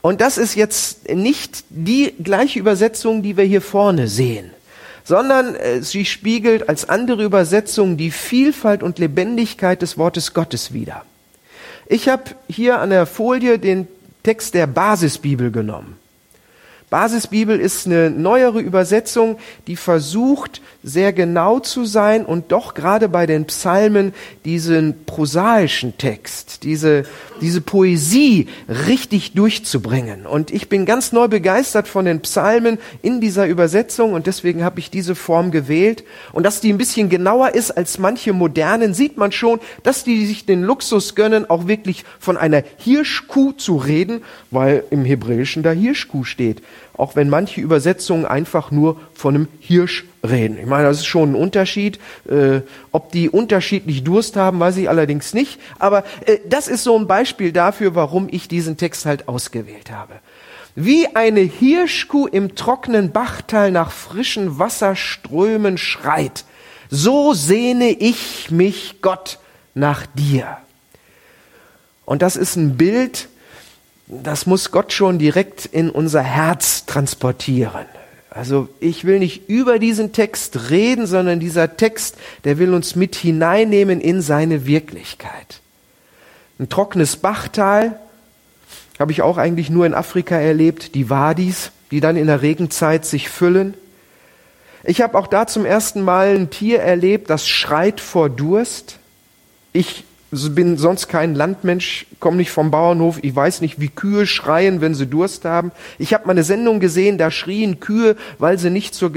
Und 0.00 0.20
das 0.20 0.38
ist 0.38 0.54
jetzt 0.54 1.12
nicht 1.12 1.64
die 1.68 2.14
gleiche 2.22 2.60
Übersetzung, 2.60 3.22
die 3.22 3.36
wir 3.36 3.44
hier 3.44 3.60
vorne 3.60 4.08
sehen, 4.08 4.50
sondern 5.04 5.56
äh, 5.56 5.82
sie 5.82 6.04
spiegelt 6.04 6.68
als 6.68 6.88
andere 6.88 7.24
Übersetzung 7.24 7.96
die 7.96 8.12
Vielfalt 8.12 8.82
und 8.82 8.98
Lebendigkeit 8.98 9.82
des 9.82 9.98
Wortes 9.98 10.34
Gottes 10.34 10.72
wider. 10.72 11.04
Ich 11.86 12.08
habe 12.08 12.24
hier 12.48 12.78
an 12.78 12.90
der 12.90 13.06
Folie 13.06 13.58
den 13.58 13.88
Text 14.22 14.54
der 14.54 14.66
Basisbibel 14.66 15.50
genommen. 15.50 15.97
Basisbibel 16.90 17.60
ist 17.60 17.86
eine 17.86 18.10
neuere 18.10 18.60
Übersetzung, 18.60 19.38
die 19.66 19.76
versucht, 19.76 20.62
sehr 20.82 21.12
genau 21.12 21.60
zu 21.60 21.84
sein 21.84 22.24
und 22.24 22.50
doch 22.50 22.72
gerade 22.72 23.10
bei 23.10 23.26
den 23.26 23.44
Psalmen 23.44 24.14
diesen 24.46 25.04
prosaischen 25.04 25.98
Text, 25.98 26.62
diese, 26.62 27.04
diese 27.42 27.60
Poesie 27.60 28.48
richtig 28.68 29.32
durchzubringen. 29.32 30.24
Und 30.24 30.50
ich 30.50 30.70
bin 30.70 30.86
ganz 30.86 31.12
neu 31.12 31.28
begeistert 31.28 31.88
von 31.88 32.06
den 32.06 32.20
Psalmen 32.20 32.78
in 33.02 33.20
dieser 33.20 33.46
Übersetzung 33.46 34.14
und 34.14 34.26
deswegen 34.26 34.64
habe 34.64 34.80
ich 34.80 34.90
diese 34.90 35.14
Form 35.14 35.50
gewählt. 35.50 36.04
Und 36.32 36.44
dass 36.44 36.62
die 36.62 36.72
ein 36.72 36.78
bisschen 36.78 37.10
genauer 37.10 37.54
ist 37.54 37.70
als 37.70 37.98
manche 37.98 38.32
modernen, 38.32 38.94
sieht 38.94 39.18
man 39.18 39.32
schon, 39.32 39.60
dass 39.82 40.04
die 40.04 40.24
sich 40.24 40.46
den 40.46 40.62
Luxus 40.62 41.14
gönnen, 41.14 41.50
auch 41.50 41.66
wirklich 41.66 42.04
von 42.18 42.38
einer 42.38 42.62
Hirschkuh 42.78 43.52
zu 43.52 43.76
reden, 43.76 44.22
weil 44.50 44.84
im 44.90 45.04
Hebräischen 45.04 45.62
da 45.62 45.72
Hirschkuh 45.72 46.24
steht 46.24 46.62
auch 46.98 47.16
wenn 47.16 47.30
manche 47.30 47.60
Übersetzungen 47.60 48.26
einfach 48.26 48.70
nur 48.70 49.00
von 49.14 49.34
einem 49.34 49.48
Hirsch 49.60 50.04
reden. 50.28 50.58
Ich 50.58 50.66
meine, 50.66 50.88
das 50.88 50.98
ist 50.98 51.06
schon 51.06 51.32
ein 51.32 51.34
Unterschied. 51.36 51.98
Äh, 52.28 52.60
ob 52.92 53.12
die 53.12 53.30
unterschiedlich 53.30 54.04
Durst 54.04 54.36
haben, 54.36 54.58
weiß 54.60 54.76
ich 54.76 54.88
allerdings 54.88 55.32
nicht. 55.32 55.60
Aber 55.78 56.04
äh, 56.26 56.38
das 56.48 56.68
ist 56.68 56.82
so 56.82 56.98
ein 56.98 57.06
Beispiel 57.06 57.52
dafür, 57.52 57.94
warum 57.94 58.28
ich 58.30 58.48
diesen 58.48 58.76
Text 58.76 59.06
halt 59.06 59.28
ausgewählt 59.28 59.92
habe. 59.92 60.14
Wie 60.74 61.06
eine 61.14 61.40
Hirschkuh 61.40 62.26
im 62.26 62.56
trockenen 62.56 63.12
Bachtal 63.12 63.70
nach 63.70 63.92
frischen 63.92 64.58
Wasserströmen 64.58 65.78
schreit, 65.78 66.44
so 66.90 67.32
sehne 67.32 67.90
ich 67.90 68.50
mich, 68.50 68.96
Gott, 69.02 69.38
nach 69.74 70.06
dir. 70.14 70.58
Und 72.04 72.22
das 72.22 72.36
ist 72.36 72.56
ein 72.56 72.76
Bild, 72.76 73.28
das 74.08 74.46
muss 74.46 74.70
Gott 74.70 74.92
schon 74.92 75.18
direkt 75.18 75.66
in 75.66 75.90
unser 75.90 76.22
Herz 76.22 76.86
transportieren. 76.86 77.86
Also 78.30 78.68
ich 78.80 79.04
will 79.04 79.18
nicht 79.18 79.48
über 79.48 79.78
diesen 79.78 80.12
Text 80.12 80.70
reden, 80.70 81.06
sondern 81.06 81.40
dieser 81.40 81.76
Text, 81.76 82.16
der 82.44 82.58
will 82.58 82.72
uns 82.72 82.94
mit 82.94 83.16
hineinnehmen 83.16 84.00
in 84.00 84.20
seine 84.20 84.66
Wirklichkeit. 84.66 85.60
Ein 86.58 86.68
trockenes 86.68 87.16
Bachtal 87.16 87.98
habe 88.98 89.12
ich 89.12 89.22
auch 89.22 89.38
eigentlich 89.38 89.70
nur 89.70 89.86
in 89.86 89.94
Afrika 89.94 90.36
erlebt, 90.36 90.94
die 90.94 91.10
Wadis, 91.10 91.70
die 91.90 92.00
dann 92.00 92.16
in 92.16 92.26
der 92.26 92.42
Regenzeit 92.42 93.06
sich 93.06 93.28
füllen. 93.28 93.74
Ich 94.84 95.00
habe 95.00 95.18
auch 95.18 95.26
da 95.26 95.46
zum 95.46 95.64
ersten 95.64 96.02
Mal 96.02 96.34
ein 96.34 96.50
Tier 96.50 96.80
erlebt, 96.80 97.30
das 97.30 97.46
schreit 97.46 98.00
vor 98.00 98.30
Durst. 98.30 98.98
Ich 99.72 100.04
bin 100.30 100.76
sonst 100.76 101.08
kein 101.08 101.34
Landmensch, 101.34 102.06
komme 102.20 102.36
nicht 102.36 102.50
vom 102.50 102.70
Bauernhof, 102.70 103.18
ich 103.22 103.34
weiß 103.34 103.62
nicht, 103.62 103.80
wie 103.80 103.88
Kühe 103.88 104.26
schreien, 104.26 104.80
wenn 104.80 104.94
sie 104.94 105.06
Durst 105.06 105.44
haben. 105.44 105.72
Ich 105.98 106.12
habe 106.12 106.26
mal 106.26 106.32
eine 106.32 106.44
Sendung 106.44 106.80
gesehen, 106.80 107.16
da 107.16 107.30
schrien 107.30 107.80
Kühe, 107.80 108.16
weil 108.38 108.58
sie 108.58 108.70
nicht 108.70 108.94
zur 108.94 109.10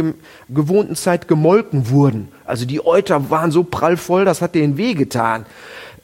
gewohnten 0.47 0.95
Zeit 0.95 1.27
gemolken 1.27 1.89
wurden. 1.89 2.29
Also 2.45 2.65
die 2.65 2.85
Euter 2.85 3.29
waren 3.29 3.51
so 3.51 3.63
prallvoll, 3.63 4.23
das 4.23 4.41
hat 4.41 4.55
denen 4.55 4.77
wehgetan. 4.77 5.45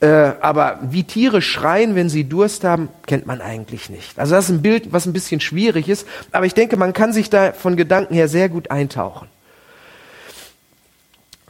Äh, 0.00 0.32
aber 0.40 0.78
wie 0.82 1.04
Tiere 1.04 1.42
schreien, 1.42 1.94
wenn 1.94 2.08
sie 2.08 2.24
Durst 2.24 2.62
haben, 2.62 2.88
kennt 3.06 3.26
man 3.26 3.40
eigentlich 3.40 3.90
nicht. 3.90 4.18
Also 4.18 4.34
das 4.34 4.44
ist 4.44 4.50
ein 4.50 4.62
Bild, 4.62 4.92
was 4.92 5.06
ein 5.06 5.12
bisschen 5.12 5.40
schwierig 5.40 5.88
ist, 5.88 6.06
aber 6.30 6.46
ich 6.46 6.54
denke, 6.54 6.76
man 6.76 6.92
kann 6.92 7.12
sich 7.12 7.30
da 7.30 7.52
von 7.52 7.76
Gedanken 7.76 8.14
her 8.14 8.28
sehr 8.28 8.48
gut 8.48 8.70
eintauchen. 8.70 9.28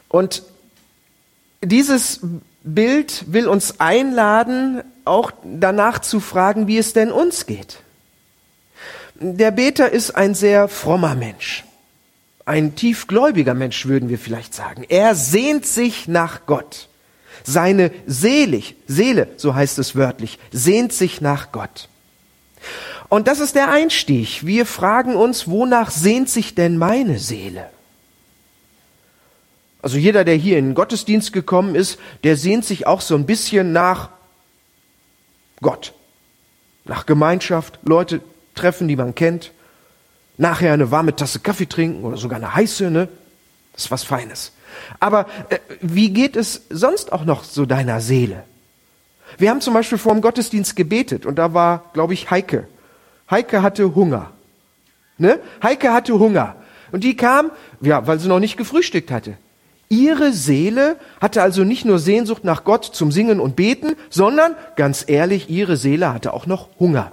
Und 0.08 0.44
dieses 1.62 2.20
Bild 2.74 3.24
will 3.32 3.48
uns 3.48 3.80
einladen, 3.80 4.82
auch 5.04 5.32
danach 5.42 6.00
zu 6.00 6.20
fragen, 6.20 6.66
wie 6.66 6.78
es 6.78 6.92
denn 6.92 7.10
uns 7.10 7.46
geht. 7.46 7.80
Der 9.20 9.50
Beter 9.50 9.90
ist 9.90 10.12
ein 10.12 10.34
sehr 10.34 10.68
frommer 10.68 11.14
Mensch, 11.14 11.64
ein 12.44 12.76
tiefgläubiger 12.76 13.54
Mensch, 13.54 13.86
würden 13.86 14.08
wir 14.08 14.18
vielleicht 14.18 14.54
sagen. 14.54 14.84
Er 14.88 15.14
sehnt 15.14 15.66
sich 15.66 16.06
nach 16.08 16.46
Gott. 16.46 16.88
Seine 17.44 17.90
Selig, 18.06 18.76
Seele, 18.86 19.28
so 19.36 19.54
heißt 19.54 19.78
es 19.78 19.96
wörtlich, 19.96 20.38
sehnt 20.52 20.92
sich 20.92 21.20
nach 21.20 21.50
Gott. 21.52 21.88
Und 23.08 23.26
das 23.26 23.40
ist 23.40 23.54
der 23.54 23.70
Einstieg. 23.70 24.44
Wir 24.44 24.66
fragen 24.66 25.16
uns, 25.16 25.48
wonach 25.48 25.90
sehnt 25.90 26.28
sich 26.28 26.54
denn 26.54 26.76
meine 26.76 27.18
Seele? 27.18 27.70
Also 29.88 29.96
jeder, 29.96 30.22
der 30.22 30.34
hier 30.34 30.58
in 30.58 30.66
den 30.66 30.74
Gottesdienst 30.74 31.32
gekommen 31.32 31.74
ist, 31.74 31.98
der 32.22 32.36
sehnt 32.36 32.66
sich 32.66 32.86
auch 32.86 33.00
so 33.00 33.14
ein 33.14 33.24
bisschen 33.24 33.72
nach 33.72 34.10
Gott, 35.62 35.94
nach 36.84 37.06
Gemeinschaft, 37.06 37.78
Leute 37.84 38.20
treffen, 38.54 38.86
die 38.86 38.96
man 38.96 39.14
kennt, 39.14 39.50
nachher 40.36 40.74
eine 40.74 40.90
warme 40.90 41.16
Tasse 41.16 41.40
Kaffee 41.40 41.64
trinken 41.64 42.04
oder 42.04 42.18
sogar 42.18 42.36
eine 42.36 42.54
heiße, 42.54 42.90
ne? 42.90 43.08
Das 43.72 43.86
ist 43.86 43.90
was 43.90 44.04
Feines. 44.04 44.52
Aber 45.00 45.24
äh, 45.48 45.58
wie 45.80 46.10
geht 46.10 46.36
es 46.36 46.66
sonst 46.68 47.10
auch 47.10 47.24
noch 47.24 47.42
so 47.42 47.64
deiner 47.64 48.02
Seele? 48.02 48.44
Wir 49.38 49.48
haben 49.48 49.62
zum 49.62 49.72
Beispiel 49.72 49.96
vor 49.96 50.12
dem 50.12 50.20
Gottesdienst 50.20 50.76
gebetet 50.76 51.24
und 51.24 51.36
da 51.36 51.54
war, 51.54 51.84
glaube 51.94 52.12
ich, 52.12 52.30
Heike. 52.30 52.68
Heike 53.30 53.62
hatte 53.62 53.94
Hunger. 53.94 54.32
Ne? 55.16 55.40
Heike 55.62 55.94
hatte 55.94 56.18
Hunger. 56.18 56.56
Und 56.92 57.04
die 57.04 57.16
kam, 57.16 57.52
ja, 57.80 58.06
weil 58.06 58.18
sie 58.18 58.28
noch 58.28 58.38
nicht 58.38 58.58
gefrühstückt 58.58 59.10
hatte. 59.10 59.38
Ihre 59.88 60.32
Seele 60.32 60.96
hatte 61.20 61.42
also 61.42 61.64
nicht 61.64 61.84
nur 61.84 61.98
Sehnsucht 61.98 62.44
nach 62.44 62.64
Gott 62.64 62.84
zum 62.84 63.10
Singen 63.10 63.40
und 63.40 63.56
Beten, 63.56 63.96
sondern 64.10 64.54
ganz 64.76 65.04
ehrlich, 65.06 65.48
ihre 65.48 65.76
Seele 65.76 66.12
hatte 66.12 66.34
auch 66.34 66.46
noch 66.46 66.68
Hunger. 66.78 67.12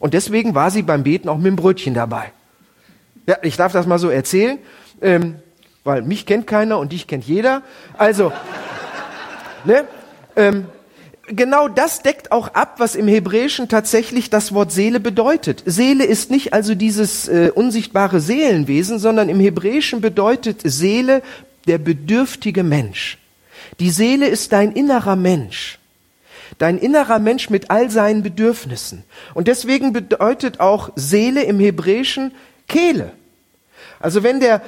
Und 0.00 0.12
deswegen 0.12 0.54
war 0.54 0.70
sie 0.70 0.82
beim 0.82 1.04
Beten 1.04 1.28
auch 1.28 1.36
mit 1.36 1.46
dem 1.46 1.56
Brötchen 1.56 1.94
dabei. 1.94 2.32
Ja, 3.26 3.36
ich 3.42 3.56
darf 3.56 3.72
das 3.72 3.86
mal 3.86 3.98
so 3.98 4.08
erzählen, 4.08 4.58
ähm, 5.00 5.36
weil 5.84 6.02
mich 6.02 6.26
kennt 6.26 6.46
keiner 6.46 6.78
und 6.78 6.92
dich 6.92 7.06
kennt 7.06 7.24
jeder. 7.24 7.62
Also, 7.96 8.32
ne, 9.64 9.84
ähm, 10.34 10.66
genau 11.28 11.68
das 11.68 12.02
deckt 12.02 12.32
auch 12.32 12.54
ab, 12.54 12.74
was 12.78 12.94
im 12.94 13.08
Hebräischen 13.08 13.68
tatsächlich 13.68 14.30
das 14.30 14.52
Wort 14.52 14.72
Seele 14.72 15.00
bedeutet. 15.00 15.62
Seele 15.66 16.04
ist 16.04 16.30
nicht 16.30 16.52
also 16.52 16.74
dieses 16.74 17.28
äh, 17.28 17.50
unsichtbare 17.54 18.20
Seelenwesen, 18.20 18.98
sondern 18.98 19.28
im 19.28 19.40
Hebräischen 19.40 20.00
bedeutet 20.00 20.60
Seele 20.64 21.22
der 21.66 21.78
bedürftige 21.78 22.62
Mensch. 22.62 23.18
Die 23.80 23.90
Seele 23.90 24.28
ist 24.28 24.52
dein 24.52 24.72
innerer 24.72 25.16
Mensch. 25.16 25.78
Dein 26.58 26.78
innerer 26.78 27.18
Mensch 27.18 27.50
mit 27.50 27.70
all 27.70 27.90
seinen 27.90 28.22
Bedürfnissen. 28.22 29.04
Und 29.34 29.48
deswegen 29.48 29.92
bedeutet 29.92 30.60
auch 30.60 30.90
Seele 30.94 31.42
im 31.42 31.58
Hebräischen 31.58 32.32
Kehle. 32.68 33.12
Also 33.98 34.22
wenn 34.22 34.40
der 34.40 34.62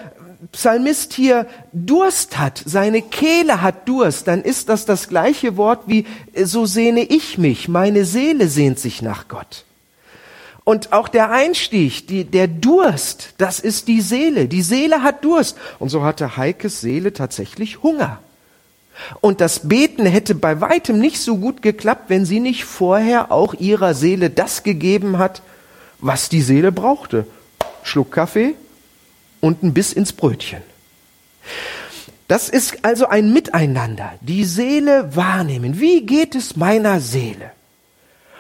Psalmist 0.53 1.13
hier 1.13 1.47
Durst 1.73 2.39
hat, 2.39 2.63
seine 2.65 3.03
Kehle 3.03 3.61
hat 3.61 3.89
Durst, 3.89 4.29
dann 4.29 4.43
ist 4.43 4.69
das 4.69 4.85
das 4.85 5.09
gleiche 5.09 5.57
Wort 5.57 5.85
wie 5.87 6.07
so 6.45 6.67
sehne 6.67 7.03
ich 7.03 7.39
mich, 7.39 7.69
meine 7.69 8.05
Seele 8.05 8.49
sehnt 8.49 8.79
sich 8.79 9.03
nach 9.03 9.29
Gott. 9.29 9.65
Und 10.69 10.93
auch 10.93 11.09
der 11.09 11.31
Einstieg, 11.31 12.09
die, 12.09 12.25
der 12.25 12.47
Durst, 12.47 13.31
das 13.39 13.59
ist 13.59 13.89
die 13.89 14.03
Seele. 14.03 14.49
Die 14.49 14.61
Seele 14.61 15.03
hat 15.03 15.25
Durst. 15.25 15.57
Und 15.79 15.89
so 15.89 16.05
hatte 16.05 16.37
Heikes 16.37 16.83
Seele 16.83 17.15
tatsächlich 17.15 17.83
Hunger. 17.83 18.19
Und 19.23 19.41
das 19.41 19.67
Beten 19.67 20.05
hätte 20.05 20.35
bei 20.35 20.61
weitem 20.61 20.99
nicht 20.99 21.21
so 21.23 21.39
gut 21.39 21.63
geklappt, 21.63 22.11
wenn 22.11 22.27
sie 22.27 22.39
nicht 22.39 22.67
vorher 22.67 23.33
auch 23.33 23.55
ihrer 23.55 23.95
Seele 23.95 24.29
das 24.29 24.63
gegeben 24.63 25.17
hat, 25.17 25.41
was 26.01 26.29
die 26.29 26.43
Seele 26.43 26.71
brauchte. 26.71 27.27
Schluck 27.83 28.13
Kaffee 28.13 28.55
und 29.41 29.63
ein 29.63 29.73
Biss 29.73 29.95
ins 29.95 30.13
Brötchen. 30.13 30.61
Das 32.27 32.51
ist 32.51 32.85
also 32.85 33.09
ein 33.09 33.33
Miteinander. 33.33 34.13
Die 34.21 34.45
Seele 34.45 35.17
wahrnehmen. 35.17 35.81
Wie 35.81 36.05
geht 36.05 36.35
es 36.35 36.57
meiner 36.57 37.01
Seele? 37.01 37.53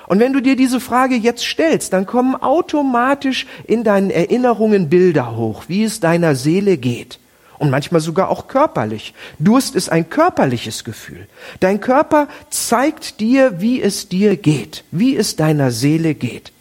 Und 0.09 0.21
wenn 0.21 0.33
du 0.33 0.41
dir 0.41 0.57
diese 0.57 0.81
Frage 0.81 1.15
jetzt 1.15 1.45
stellst, 1.45 1.93
dann 1.93 2.07
kommen 2.07 2.35
automatisch 2.35 3.47
in 3.67 3.85
deinen 3.85 4.11
Erinnerungen 4.11 4.89
Bilder 4.89 5.37
hoch, 5.37 5.65
wie 5.69 5.85
es 5.85 6.01
deiner 6.01 6.35
Seele 6.35 6.79
geht. 6.79 7.19
Und 7.59 7.71
manchmal 7.71 8.01
sogar 8.01 8.31
auch 8.31 8.49
körperlich. 8.49 9.15
Durst 9.39 9.75
ist 9.75 9.91
ein 9.91 10.09
körperliches 10.09 10.85
Gefühl. 10.85 11.27
Dein 11.61 11.81
Körper 11.81 12.29
zeigt 12.49 13.21
dir, 13.21 13.61
wie 13.61 13.83
es 13.83 14.09
dir 14.09 14.37
geht, 14.37 14.85
wie 14.93 15.15
es 15.17 15.37
deiner 15.37 15.71
Seele 15.73 16.15
geht. 16.15 16.53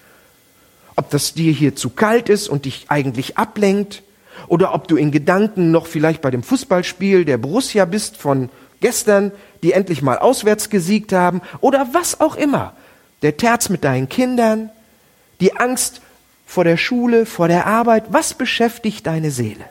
ob 0.98 1.12
das 1.12 1.34
dir 1.34 1.54
hier 1.54 1.75
zu 1.75 1.92
kalt 1.92 2.27
ist 2.27 2.50
und 2.50 2.66
dich 2.66 2.88
eigentlich 2.89 3.38
ablenkt, 3.38 4.04
oder 4.48 4.74
ob 4.75 4.88
du 4.88 4.98
in 4.98 5.12
Gedanken 5.12 5.72
noch 5.72 5.88
vielleicht 5.88 6.22
bei 6.22 6.30
dem 6.30 6.44
Fußballspiel 6.44 7.25
der 7.25 7.38
Borussia 7.38 7.86
bist 7.86 8.18
von 8.18 8.50
gestern, 8.82 9.32
die 9.63 9.72
endlich 9.72 10.01
mal 10.01 10.20
auswärts 10.20 10.70
gesiegt 10.70 11.13
haben, 11.13 11.42
oder 11.60 11.88
was 11.94 12.20
auch 12.20 12.36
immer. 12.36 12.74
Der 13.22 13.38
Terz 13.38 13.70
mit 13.70 13.84
deinen 13.84 14.10
Kindern, 14.10 14.70
die 15.40 15.56
Angst 15.56 16.02
vor 16.46 16.64
der 16.64 16.78
Schule, 16.78 17.26
vor 17.26 17.48
der 17.48 17.66
Arbeit, 17.66 18.06
was 18.10 18.34
beschäftigt 18.34 19.06
deine 19.08 19.32
Seele? 19.32 19.66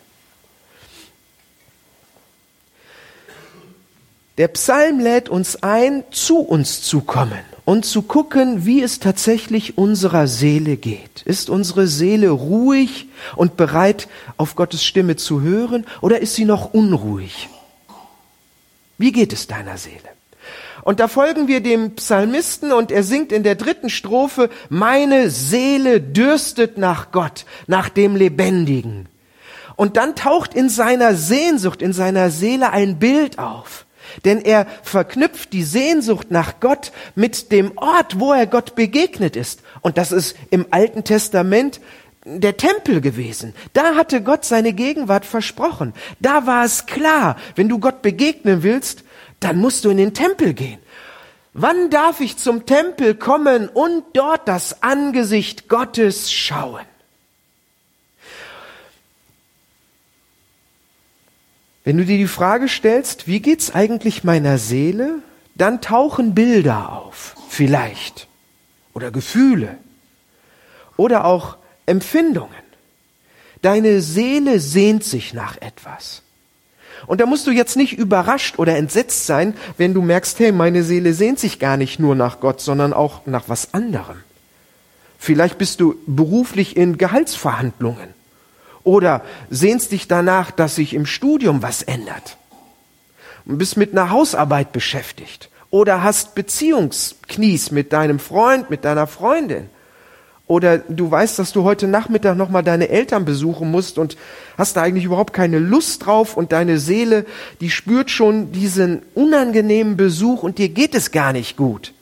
Der 4.39 4.49
Psalm 4.49 5.01
lädt 5.01 5.31
uns 5.31 5.63
ein, 5.63 6.05
zu 6.11 6.41
uns 6.41 6.83
zu 6.83 7.01
kommen 7.01 7.41
und 7.65 7.87
zu 7.87 8.03
gucken, 8.03 8.67
wie 8.67 8.83
es 8.83 9.01
tatsächlich 9.01 9.79
unserer 9.79 10.29
Seele 10.29 10.77
geht. 10.77 11.23
Ist 11.23 11.49
unsere 11.49 11.87
Seele 11.87 12.29
ruhig 12.29 13.09
und 13.35 13.57
bereit, 13.57 14.09
auf 14.37 14.55
Gottes 14.55 14.85
Stimme 14.85 15.17
zu 15.17 15.41
hören, 15.41 15.87
oder 16.03 16.21
ist 16.21 16.35
sie 16.35 16.45
noch 16.45 16.75
unruhig? 16.75 17.49
Wie 18.99 19.13
geht 19.13 19.33
es 19.33 19.47
deiner 19.47 19.79
Seele? 19.79 20.16
Und 20.87 21.01
da 21.01 21.09
folgen 21.09 21.49
wir 21.49 21.61
dem 21.63 21.97
Psalmisten 21.97 22.71
und 22.71 22.93
er 22.93 23.03
singt 23.03 23.33
in 23.33 23.43
der 23.43 23.57
dritten 23.57 23.91
Strophe, 23.91 24.51
meine 24.69 25.31
Seele 25.31 26.01
dürstet 26.01 26.79
nach 26.79 27.11
Gott, 27.11 27.45
nach 27.67 27.89
dem 27.89 28.15
Lebendigen. 28.15 29.09
Und 29.75 29.97
dann 29.97 30.15
taucht 30.15 30.55
in 30.55 30.69
seiner 30.69 31.17
Sehnsucht, 31.17 31.83
in 31.83 31.93
seiner 31.93 32.31
Seele 32.31 32.71
ein 32.71 33.01
Bild 33.01 33.41
auf. 33.41 33.85
Denn 34.25 34.41
er 34.41 34.69
verknüpft 34.85 35.53
die 35.53 35.65
Sehnsucht 35.65 36.31
nach 36.31 36.61
Gott 36.61 36.93
mit 37.17 37.51
dem 37.51 37.77
Ort, 37.77 38.21
wo 38.21 38.33
er 38.33 38.47
Gott 38.47 38.77
begegnet 38.77 39.35
ist. 39.35 39.63
Und 39.81 39.99
das 39.99 40.13
ist 40.13 40.37
im 40.51 40.67
Alten 40.71 41.03
Testament 41.03 41.81
der 42.25 42.57
Tempel 42.57 43.01
gewesen. 43.01 43.55
Da 43.73 43.97
hatte 43.97 44.23
Gott 44.23 44.45
seine 44.45 44.73
Gegenwart 44.73 45.27
versprochen. 45.27 45.95
Da 46.21 46.47
war 46.47 46.65
es 46.65 46.87
klar, 46.87 47.37
wenn 47.57 47.69
du 47.69 47.81
Gott 47.81 48.03
begegnen 48.03 48.63
willst, 48.63 49.03
dann 49.41 49.59
musst 49.59 49.85
du 49.85 49.91
in 49.91 49.97
den 49.97 50.15
Tempel 50.15 50.55
gehen. 50.55 50.81
Wann 51.53 51.89
darf 51.89 52.21
ich 52.21 52.37
zum 52.37 52.67
Tempel 52.67 53.15
kommen 53.15 53.69
und 53.69 54.05
dort 54.13 54.47
das 54.47 54.83
Angesicht 54.83 55.69
Gottes 55.69 56.31
schauen? 56.31 56.85
Wenn 61.83 61.99
du 61.99 62.05
dir 62.05 62.19
die 62.19 62.27
Frage 62.27 62.69
stellst, 62.69 63.27
wie 63.29 63.41
geht's 63.41 63.75
eigentlich 63.75 64.25
meiner 64.25 64.59
Seele, 64.59 65.23
dann 65.55 65.81
tauchen 65.81 66.35
Bilder 66.35 66.93
auf, 66.93 67.37
vielleicht, 67.49 68.29
oder 68.93 69.11
Gefühle, 69.11 69.79
oder 70.97 71.25
auch 71.25 71.57
Empfindungen. 71.87 72.51
Deine 73.63 74.01
Seele 74.01 74.61
sehnt 74.61 75.05
sich 75.05 75.33
nach 75.33 75.57
etwas. 75.63 76.23
Und 77.07 77.21
da 77.21 77.27
musst 77.27 77.47
du 77.47 77.51
jetzt 77.51 77.77
nicht 77.77 77.99
überrascht 77.99 78.59
oder 78.59 78.77
entsetzt 78.77 79.27
sein, 79.27 79.55
wenn 79.77 79.95
du 79.95 80.03
merkst, 80.03 80.39
hey, 80.39 80.53
meine 80.53 80.83
Seele 80.83 81.13
sehnt 81.13 81.39
sich 81.39 81.59
gar 81.59 81.77
nicht 81.77 81.99
nur 81.99 82.15
nach 82.15 82.41
Gott, 82.41 82.61
sondern 82.61 82.93
auch 82.93 83.27
nach 83.27 83.45
was 83.49 83.75
anderem. 83.75 84.17
Vielleicht 85.19 85.59
bist 85.59 85.81
du 85.81 85.97
beruflich 86.07 86.77
in 86.77 86.99
Gehaltsverhandlungen 86.99 88.15
oder 88.85 89.23
sehnst 89.51 89.93
dich 89.93 90.07
danach, 90.07 90.51
dass 90.51 90.77
sich 90.77 90.95
im 90.95 91.07
Studium 91.07 91.63
was 91.63 91.83
ändert. 91.83 92.37
Und 93.45 93.59
bist 93.59 93.77
mit 93.77 93.93
einer 93.93 94.11
Hausarbeit 94.11 94.73
beschäftigt. 94.73 95.51
Oder 95.71 96.03
hast 96.03 96.35
Beziehungsknies 96.35 97.71
mit 97.71 97.93
deinem 97.93 98.19
Freund, 98.19 98.71
mit 98.71 98.85
deiner 98.85 99.07
Freundin. 99.07 99.69
Oder 100.49 100.79
du 100.79 101.11
weißt, 101.11 101.39
dass 101.41 101.53
du 101.53 101.65
heute 101.65 101.89
Nachmittag 101.89 102.37
nochmal 102.37 102.63
deine 102.63 102.89
Eltern 102.89 103.25
besuchen 103.25 103.71
musst 103.71 103.99
und 103.99 104.17
hast 104.57 104.77
da 104.77 104.83
eigentlich 104.83 105.05
überhaupt 105.05 105.33
keine 105.33 105.59
Lust 105.59 106.07
drauf 106.07 106.37
und 106.37 106.53
deine 106.53 106.79
Seele, 106.79 107.27
die 107.61 107.71
spürt 107.71 108.11
schon 108.11 108.53
diesen 108.53 109.03
unangenehmen 109.15 109.97
Besuch 109.97 110.45
und 110.45 110.59
dir 110.59 110.69
geht 110.69 110.95
es 110.95 111.11
gar 111.11 111.33
nicht 111.33 111.57
gut. 111.57 111.93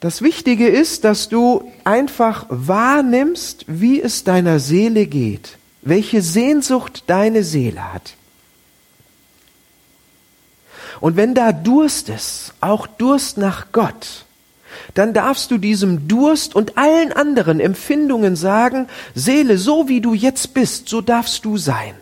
Das 0.00 0.22
Wichtige 0.22 0.68
ist, 0.68 1.04
dass 1.04 1.28
du 1.28 1.70
einfach 1.84 2.46
wahrnimmst, 2.48 3.64
wie 3.66 4.00
es 4.00 4.24
deiner 4.24 4.58
Seele 4.58 5.06
geht, 5.06 5.58
welche 5.82 6.22
Sehnsucht 6.22 7.04
deine 7.08 7.44
Seele 7.44 7.92
hat. 7.92 8.14
Und 11.00 11.16
wenn 11.16 11.34
da 11.34 11.52
Durst 11.52 12.08
ist, 12.08 12.54
auch 12.60 12.86
Durst 12.86 13.36
nach 13.36 13.72
Gott, 13.72 14.25
dann 14.94 15.14
darfst 15.14 15.50
du 15.50 15.58
diesem 15.58 16.08
Durst 16.08 16.54
und 16.54 16.78
allen 16.78 17.12
anderen 17.12 17.60
Empfindungen 17.60 18.36
sagen, 18.36 18.88
Seele, 19.14 19.58
so 19.58 19.88
wie 19.88 20.00
du 20.00 20.14
jetzt 20.14 20.54
bist, 20.54 20.88
so 20.88 21.00
darfst 21.00 21.44
du 21.44 21.56
sein. 21.56 21.94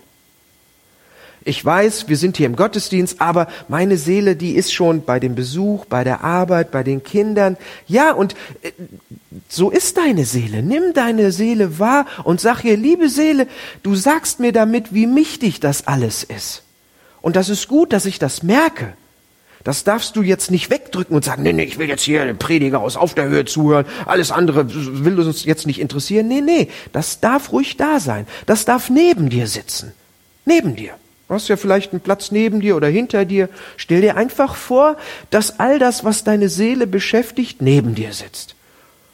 Ich 1.46 1.62
weiß, 1.62 2.08
wir 2.08 2.16
sind 2.16 2.38
hier 2.38 2.46
im 2.46 2.56
Gottesdienst, 2.56 3.20
aber 3.20 3.48
meine 3.68 3.98
Seele, 3.98 4.34
die 4.34 4.52
ist 4.52 4.72
schon 4.72 5.04
bei 5.04 5.20
dem 5.20 5.34
Besuch, 5.34 5.84
bei 5.84 6.02
der 6.02 6.24
Arbeit, 6.24 6.70
bei 6.70 6.82
den 6.82 7.02
Kindern. 7.02 7.58
Ja, 7.86 8.12
und 8.12 8.34
äh, 8.62 8.72
so 9.48 9.70
ist 9.70 9.98
deine 9.98 10.24
Seele. 10.24 10.62
Nimm 10.62 10.94
deine 10.94 11.32
Seele 11.32 11.78
wahr 11.78 12.06
und 12.24 12.40
sag 12.40 12.64
ihr, 12.64 12.78
liebe 12.78 13.10
Seele, 13.10 13.46
du 13.82 13.94
sagst 13.94 14.40
mir 14.40 14.52
damit, 14.52 14.94
wie 14.94 15.06
mächtig 15.06 15.60
das 15.60 15.86
alles 15.86 16.24
ist. 16.24 16.62
Und 17.20 17.36
das 17.36 17.50
ist 17.50 17.68
gut, 17.68 17.92
dass 17.92 18.06
ich 18.06 18.18
das 18.18 18.42
merke. 18.42 18.94
Das 19.64 19.82
darfst 19.82 20.14
du 20.14 20.22
jetzt 20.22 20.50
nicht 20.50 20.68
wegdrücken 20.68 21.16
und 21.16 21.24
sagen, 21.24 21.42
nee, 21.42 21.54
nee, 21.54 21.64
ich 21.64 21.78
will 21.78 21.88
jetzt 21.88 22.02
hier 22.02 22.24
den 22.26 22.36
Prediger 22.36 22.80
aus 22.80 22.96
auf 22.96 23.14
der 23.14 23.28
Höhe 23.28 23.46
zuhören, 23.46 23.86
alles 24.04 24.30
andere 24.30 24.66
will 24.72 25.18
uns 25.18 25.44
jetzt 25.44 25.66
nicht 25.66 25.80
interessieren. 25.80 26.28
Nee, 26.28 26.42
nee, 26.42 26.68
das 26.92 27.20
darf 27.20 27.50
ruhig 27.50 27.78
da 27.78 27.98
sein. 27.98 28.26
Das 28.44 28.66
darf 28.66 28.90
neben 28.90 29.30
dir 29.30 29.46
sitzen. 29.46 29.92
Neben 30.44 30.76
dir. 30.76 30.92
Du 31.28 31.34
hast 31.34 31.48
ja 31.48 31.56
vielleicht 31.56 31.92
einen 31.92 32.02
Platz 32.02 32.30
neben 32.30 32.60
dir 32.60 32.76
oder 32.76 32.88
hinter 32.88 33.24
dir. 33.24 33.48
Stell 33.78 34.02
dir 34.02 34.16
einfach 34.16 34.54
vor, 34.54 34.98
dass 35.30 35.58
all 35.58 35.78
das, 35.78 36.04
was 36.04 36.24
deine 36.24 36.50
Seele 36.50 36.86
beschäftigt, 36.86 37.62
neben 37.62 37.94
dir 37.94 38.12
sitzt. 38.12 38.53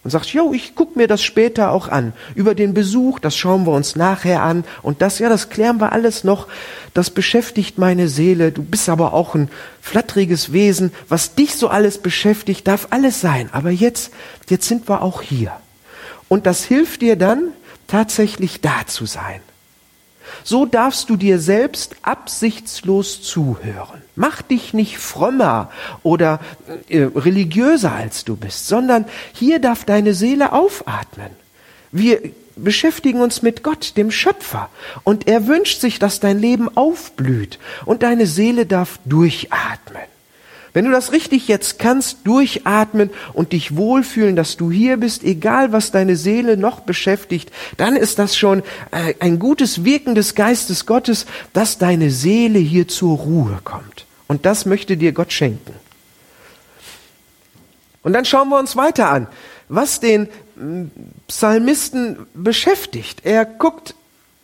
Und 0.02 0.10
sagst, 0.10 0.32
jo, 0.32 0.54
ich 0.54 0.74
guck 0.74 0.96
mir 0.96 1.06
das 1.06 1.22
später 1.22 1.72
auch 1.72 1.88
an. 1.88 2.14
Über 2.34 2.54
den 2.54 2.72
Besuch, 2.72 3.18
das 3.18 3.36
schauen 3.36 3.66
wir 3.66 3.72
uns 3.72 3.96
nachher 3.96 4.42
an. 4.42 4.64
Und 4.80 5.02
das, 5.02 5.18
ja, 5.18 5.28
das 5.28 5.50
klären 5.50 5.78
wir 5.78 5.92
alles 5.92 6.24
noch. 6.24 6.48
Das 6.94 7.10
beschäftigt 7.10 7.76
meine 7.76 8.08
Seele. 8.08 8.50
Du 8.50 8.62
bist 8.62 8.88
aber 8.88 9.12
auch 9.12 9.34
ein 9.34 9.50
flatteriges 9.82 10.54
Wesen. 10.54 10.92
Was 11.08 11.34
dich 11.34 11.54
so 11.54 11.68
alles 11.68 11.98
beschäftigt, 11.98 12.66
darf 12.66 12.88
alles 12.90 13.20
sein. 13.20 13.50
Aber 13.52 13.70
jetzt, 13.70 14.10
jetzt 14.48 14.66
sind 14.68 14.88
wir 14.88 15.02
auch 15.02 15.20
hier. 15.20 15.52
Und 16.28 16.46
das 16.46 16.64
hilft 16.64 17.02
dir 17.02 17.16
dann, 17.16 17.52
tatsächlich 17.86 18.62
da 18.62 18.86
zu 18.86 19.04
sein. 19.04 19.40
So 20.44 20.66
darfst 20.66 21.10
du 21.10 21.16
dir 21.16 21.38
selbst 21.38 21.96
absichtslos 22.02 23.22
zuhören. 23.22 24.02
Mach 24.16 24.42
dich 24.42 24.74
nicht 24.74 24.98
frömmer 24.98 25.70
oder 26.02 26.40
äh, 26.88 27.02
religiöser 27.14 27.92
als 27.92 28.24
du 28.24 28.36
bist, 28.36 28.66
sondern 28.66 29.06
hier 29.32 29.58
darf 29.58 29.84
deine 29.84 30.14
Seele 30.14 30.52
aufatmen. 30.52 31.30
Wir 31.92 32.20
beschäftigen 32.56 33.20
uns 33.20 33.42
mit 33.42 33.62
Gott, 33.62 33.96
dem 33.96 34.10
Schöpfer, 34.10 34.68
und 35.04 35.26
er 35.26 35.46
wünscht 35.46 35.80
sich, 35.80 35.98
dass 35.98 36.20
dein 36.20 36.38
Leben 36.38 36.74
aufblüht 36.76 37.58
und 37.84 38.02
deine 38.02 38.26
Seele 38.26 38.66
darf 38.66 38.98
durchatmen. 39.04 40.09
Wenn 40.72 40.84
du 40.84 40.90
das 40.92 41.12
richtig 41.12 41.48
jetzt 41.48 41.78
kannst, 41.78 42.18
durchatmen 42.24 43.10
und 43.32 43.52
dich 43.52 43.76
wohlfühlen, 43.76 44.36
dass 44.36 44.56
du 44.56 44.70
hier 44.70 44.96
bist, 44.96 45.24
egal 45.24 45.72
was 45.72 45.90
deine 45.90 46.16
Seele 46.16 46.56
noch 46.56 46.80
beschäftigt, 46.80 47.50
dann 47.76 47.96
ist 47.96 48.18
das 48.18 48.36
schon 48.36 48.62
äh, 48.92 49.14
ein 49.18 49.38
gutes 49.38 49.84
Wirken 49.84 50.14
des 50.14 50.34
Geistes 50.34 50.86
Gottes, 50.86 51.26
dass 51.52 51.78
deine 51.78 52.10
Seele 52.10 52.58
hier 52.58 52.86
zur 52.86 53.18
Ruhe 53.18 53.58
kommt. 53.64 54.06
Und 54.28 54.46
das 54.46 54.64
möchte 54.64 54.96
dir 54.96 55.12
Gott 55.12 55.32
schenken. 55.32 55.74
Und 58.02 58.12
dann 58.12 58.24
schauen 58.24 58.48
wir 58.48 58.58
uns 58.58 58.76
weiter 58.76 59.10
an, 59.10 59.26
was 59.68 60.00
den 60.00 60.28
mm, 60.56 60.84
Psalmisten 61.26 62.26
beschäftigt. 62.34 63.22
Er 63.24 63.44
guckt 63.44 63.94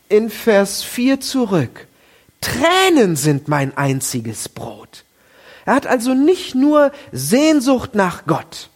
in 0.09 0.29
Vers 0.29 0.83
4 0.83 1.21
zurück. 1.21 1.87
Tränen 2.41 3.17
sind 3.17 3.49
mein 3.49 3.77
einziges 3.77 4.49
Brot. 4.49 5.06
Er 5.67 5.75
hat 5.75 5.87
also 5.87 6.15
nicht 6.15 6.55
nur 6.55 6.93
Sehnsucht 7.13 7.95
nach 7.95 8.25
Gott. 8.27 8.71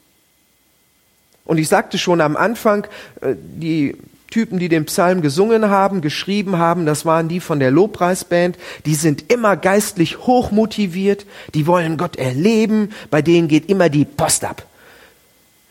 Und 1.47 1.59
ich 1.59 1.69
sagte 1.69 1.99
schon 1.99 2.21
am 2.21 2.37
Anfang, 2.37 2.87
äh, 3.23 3.35
die 3.37 3.97
Typen, 4.31 4.59
die 4.59 4.69
den 4.69 4.85
Psalm 4.85 5.23
gesungen 5.23 5.69
haben, 5.71 6.01
geschrieben 6.01 6.59
haben, 6.59 6.87
das 6.87 7.05
waren 7.05 7.29
die 7.29 7.41
von 7.41 7.59
der 7.59 7.71
Lobpreisband, 7.71 8.57
die 8.87 8.95
sind 8.95 9.33
immer 9.33 9.57
geistlich 9.57 10.19
hochmotiviert, 10.19 11.27
die 11.55 11.67
wollen 11.67 11.97
Gott 11.97 12.17
erleben, 12.17 12.91
bei 13.11 13.23
denen 13.23 13.49
geht 13.49 13.69
immer 13.69 13.89
die 13.89 14.05
Post 14.05 14.45
ab. 14.45 14.65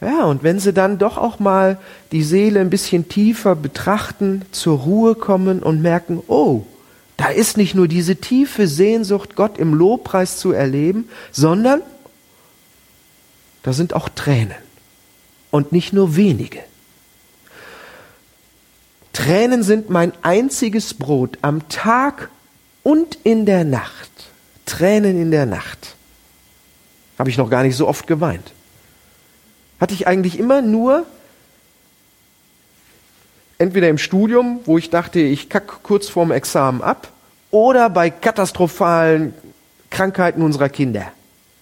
Ja, 0.01 0.25
und 0.25 0.43
wenn 0.43 0.59
sie 0.59 0.73
dann 0.73 0.97
doch 0.97 1.17
auch 1.17 1.39
mal 1.39 1.77
die 2.11 2.23
Seele 2.23 2.61
ein 2.61 2.69
bisschen 2.69 3.09
tiefer 3.09 3.55
betrachten, 3.55 4.43
zur 4.51 4.79
Ruhe 4.79 5.15
kommen 5.15 5.61
und 5.61 5.81
merken, 5.81 6.21
oh, 6.27 6.65
da 7.19 7.27
ist 7.27 7.57
nicht 7.57 7.75
nur 7.75 7.89
diese 7.89 8.15
tiefe 8.15 8.65
Sehnsucht, 8.65 9.35
Gott 9.35 9.57
im 9.57 9.73
Lobpreis 9.73 10.37
zu 10.37 10.53
erleben, 10.53 11.09
sondern 11.33 11.81
da 13.61 13.73
sind 13.73 13.93
auch 13.93 14.07
Tränen. 14.07 14.55
Und 15.51 15.73
nicht 15.73 15.91
nur 15.91 16.15
wenige. 16.15 16.59
Tränen 19.11 19.63
sind 19.63 19.89
mein 19.89 20.13
einziges 20.21 20.93
Brot 20.93 21.37
am 21.41 21.67
Tag 21.67 22.29
und 22.83 23.17
in 23.25 23.45
der 23.45 23.65
Nacht. 23.65 24.11
Tränen 24.65 25.21
in 25.21 25.29
der 25.29 25.45
Nacht. 25.45 25.97
Habe 27.17 27.29
ich 27.29 27.37
noch 27.37 27.49
gar 27.49 27.63
nicht 27.63 27.75
so 27.75 27.85
oft 27.85 28.07
geweint. 28.07 28.53
Hatte 29.81 29.93
ich 29.93 30.07
eigentlich 30.07 30.39
immer 30.39 30.61
nur 30.61 31.05
entweder 33.59 33.89
im 33.89 33.99
Studium, 33.99 34.61
wo 34.65 34.79
ich 34.79 34.89
dachte, 34.89 35.19
ich 35.19 35.49
kack 35.49 35.83
kurz 35.83 36.09
vorm 36.09 36.31
Examen 36.31 36.81
ab, 36.81 37.09
oder 37.51 37.89
bei 37.89 38.09
katastrophalen 38.09 39.33
Krankheiten 39.89 40.41
unserer 40.41 40.69
Kinder. 40.69 41.11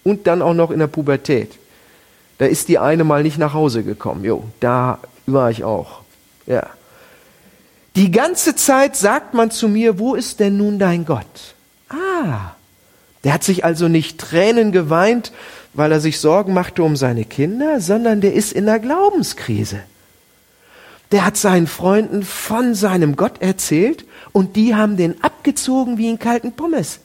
Und 0.04 0.26
dann 0.26 0.40
auch 0.40 0.54
noch 0.54 0.70
in 0.70 0.78
der 0.78 0.86
Pubertät. 0.86 1.58
Da 2.38 2.46
ist 2.46 2.68
die 2.68 2.78
eine 2.78 3.04
mal 3.04 3.22
nicht 3.22 3.36
nach 3.38 3.52
Hause 3.52 3.82
gekommen. 3.82 4.24
Jo, 4.24 4.44
da 4.60 4.98
war 5.26 5.50
ich 5.50 5.64
auch. 5.64 6.00
Ja. 6.46 6.66
Die 7.96 8.10
ganze 8.10 8.54
Zeit 8.54 8.96
sagt 8.96 9.34
man 9.34 9.50
zu 9.50 9.68
mir, 9.68 9.98
wo 9.98 10.14
ist 10.14 10.40
denn 10.40 10.56
nun 10.56 10.78
dein 10.78 11.04
Gott? 11.04 11.54
Ah, 11.88 12.52
der 13.24 13.34
hat 13.34 13.44
sich 13.44 13.64
also 13.64 13.88
nicht 13.88 14.18
Tränen 14.18 14.72
geweint, 14.72 15.32
weil 15.74 15.90
er 15.90 16.00
sich 16.00 16.20
Sorgen 16.20 16.54
machte 16.54 16.82
um 16.82 16.96
seine 16.96 17.24
Kinder, 17.24 17.80
sondern 17.80 18.20
der 18.20 18.34
ist 18.34 18.52
in 18.52 18.66
der 18.66 18.78
Glaubenskrise. 18.78 19.80
Der 21.10 21.24
hat 21.24 21.36
seinen 21.36 21.66
Freunden 21.66 22.22
von 22.22 22.74
seinem 22.74 23.16
Gott 23.16 23.40
erzählt 23.40 24.04
und 24.32 24.56
die 24.56 24.74
haben 24.74 24.96
den 24.96 25.22
abgezogen 25.24 25.96
wie 25.96 26.08
in 26.08 26.18
kalten 26.18 26.52
Pommes. 26.52 27.00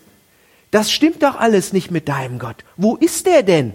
Das 0.72 0.92
stimmt 0.92 1.24
doch 1.24 1.40
alles 1.40 1.72
nicht 1.72 1.92
mit 1.92 2.10
deinem 2.10 2.40
Gott. 2.40 2.66
Wo 2.78 2.96
ist 2.96 3.28
der 3.28 3.44
denn? 3.44 3.74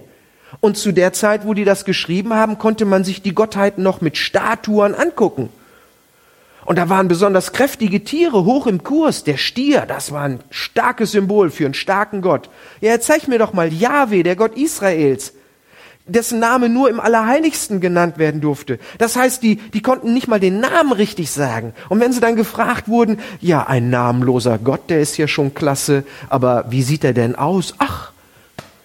Und 0.61 0.77
zu 0.77 0.93
der 0.93 1.13
Zeit, 1.13 1.47
wo 1.47 1.55
die 1.55 1.65
das 1.65 1.85
geschrieben 1.85 2.35
haben, 2.35 2.59
konnte 2.59 2.85
man 2.85 3.05
sich 3.05 3.23
die 3.23 3.35
Gottheiten 3.35 3.83
noch 3.83 4.01
mit 4.01 4.17
Statuen 4.17 4.95
angucken. 4.95 5.51
Und 6.65 6.77
da 6.77 6.91
waren 6.91 7.09
besonders 7.09 7.53
kräftige 7.53 8.05
Tiere 8.05 8.45
hoch 8.45 8.67
im 8.67 8.83
Kurs. 8.83 9.25
Der 9.25 9.39
Stier, 9.39 9.87
das 9.87 10.13
war 10.13 10.25
ein 10.25 10.41
starkes 10.51 11.13
Symbol 11.13 11.51
für 11.51 11.65
einen 11.65 11.73
starken 11.73 12.21
Gott. 12.21 12.51
Ja, 12.81 13.01
zeig 13.01 13.29
mir 13.29 13.39
doch 13.39 13.55
mal 13.55 13.73
Yahweh, 13.73 14.23
der 14.23 14.37
Gott 14.37 14.55
Israels, 14.57 15.33
dessen 16.09 16.39
Name 16.41 16.69
nur 16.69 16.91
im 16.91 17.01
Allerheiligsten 17.01 17.81
genannt 17.81 18.19
werden 18.19 18.41
durfte. 18.41 18.79
Das 18.99 19.17
heißt, 19.17 19.43
die, 19.43 19.57
die 19.57 19.83
konnten 19.83 20.15
nicht 20.15 20.29
mal 20.29 20.41
den 20.41 20.61
Namen 20.61 20.93
richtig 20.93 21.31
sagen. 21.31 21.75
Und 21.89 22.01
wenn 22.01 22.13
sie 22.13 22.21
dann 22.21 22.37
gefragt 22.37 22.89
wurden, 22.89 23.21
ja, 23.41 23.67
ein 23.67 23.91
namenloser 23.91 24.59
Gott, 24.59 24.89
der 24.89 25.01
ist 25.01 25.17
ja 25.19 25.29
schon 25.29 25.55
klasse, 25.55 26.05
aber 26.29 26.65
wie 26.71 26.83
sieht 26.83 27.05
er 27.05 27.13
denn 27.13 27.37
aus? 27.37 27.75
Ach, 27.79 28.13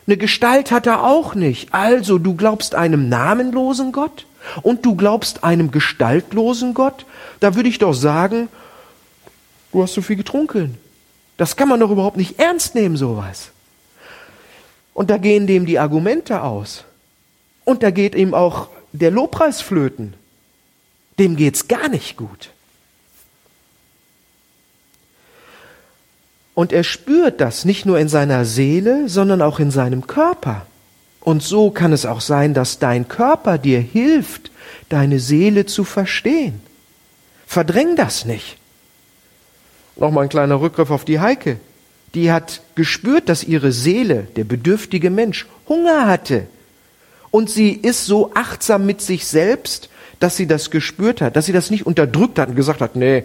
eine 0.06 0.18
Gestalt 0.18 0.72
hat 0.72 0.86
er 0.86 1.04
auch 1.04 1.34
nicht. 1.34 1.74
Also, 1.74 2.18
du 2.18 2.36
glaubst 2.36 2.76
einem 2.76 3.10
namenlosen 3.10 3.92
Gott? 3.92 4.26
Und 4.62 4.86
du 4.86 4.96
glaubst 4.96 5.44
einem 5.44 5.72
gestaltlosen 5.72 6.74
Gott? 6.74 7.06
Da 7.40 7.56
würde 7.56 7.70
ich 7.70 7.80
doch 7.80 7.94
sagen, 7.94 8.50
du 9.72 9.82
hast 9.82 9.94
so 9.94 10.02
viel 10.02 10.18
getrunken. 10.18 10.78
Das 11.38 11.56
kann 11.56 11.70
man 11.70 11.80
doch 11.80 11.90
überhaupt 11.90 12.18
nicht 12.18 12.40
ernst 12.40 12.76
nehmen, 12.76 12.98
sowas. 12.98 13.52
Und 14.94 15.10
da 15.10 15.18
gehen 15.18 15.48
dem 15.48 15.66
die 15.66 15.80
Argumente 15.80 16.42
aus. 16.42 16.84
Und 17.66 17.84
da 17.84 17.92
geht 17.92 18.16
ihm 18.16 18.34
auch 18.34 18.70
der 18.92 19.12
Lobpreis 19.12 19.62
flöten. 19.62 20.14
Dem 21.20 21.36
geht's 21.36 21.68
gar 21.68 21.90
nicht 21.90 22.18
gut. 22.18 22.50
Und 26.56 26.72
er 26.72 26.84
spürt 26.84 27.42
das 27.42 27.66
nicht 27.66 27.86
nur 27.86 28.00
in 28.00 28.10
seiner 28.10 28.46
Seele, 28.46 29.10
sondern 29.10 29.42
auch 29.42 29.60
in 29.60 29.72
seinem 29.72 30.06
Körper. 30.06 30.66
Und 31.20 31.42
so 31.42 31.72
kann 31.72 31.94
es 31.94 32.06
auch 32.06 32.22
sein, 32.22 32.54
dass 32.54 32.80
dein 32.80 33.08
Körper 33.08 33.58
dir 33.58 33.80
hilft, 33.80 34.52
deine 34.90 35.20
Seele 35.20 35.66
zu 35.66 35.84
verstehen. 35.84 36.62
Verdräng 37.48 37.96
das 37.96 38.26
nicht. 38.26 38.58
Nochmal 39.96 40.24
ein 40.24 40.30
kleiner 40.30 40.60
Rückgriff 40.60 40.92
auf 40.92 41.06
die 41.06 41.20
Heike. 41.20 41.60
Die 42.14 42.32
hat 42.32 42.62
gespürt, 42.76 43.30
dass 43.30 43.44
ihre 43.44 43.72
Seele, 43.72 44.28
der 44.36 44.44
bedürftige 44.44 45.10
Mensch, 45.10 45.48
Hunger 45.68 46.06
hatte. 46.06 46.48
Und 47.34 47.50
sie 47.50 47.72
ist 47.72 48.06
so 48.06 48.30
achtsam 48.36 48.86
mit 48.86 49.02
sich 49.02 49.26
selbst, 49.26 49.90
dass 50.20 50.38
sie 50.38 50.46
das 50.46 50.70
gespürt 50.70 51.20
hat, 51.20 51.36
dass 51.36 51.48
sie 51.48 51.52
das 51.52 51.72
nicht 51.72 51.88
unterdrückt 51.88 52.38
hat 52.38 52.50
und 52.50 52.56
gesagt 52.56 52.80
hat, 52.80 52.96
nee, 52.96 53.24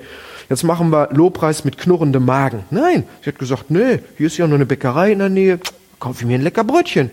jetzt 0.49 0.63
machen 0.65 0.89
wir 0.89 1.11
Lobpreis 1.13 1.67
mit 1.67 1.77
knurrendem 1.77 2.25
Magen. 2.25 2.65
Nein, 2.71 3.05
sie 3.21 3.29
hat 3.29 3.39
gesagt, 3.39 3.71
nee, 3.71 3.99
hier 4.17 4.29
ist 4.29 4.39
ja 4.39 4.47
nur 4.47 4.55
eine 4.57 4.65
Bäckerei 4.65 5.13
in 5.13 5.19
der 5.19 5.29
Nähe, 5.29 5.61
kaufe 6.01 6.23
ich 6.23 6.27
mir 6.27 6.39
ein 6.39 6.43
lecker 6.43 6.65
Brötchen. 6.65 7.11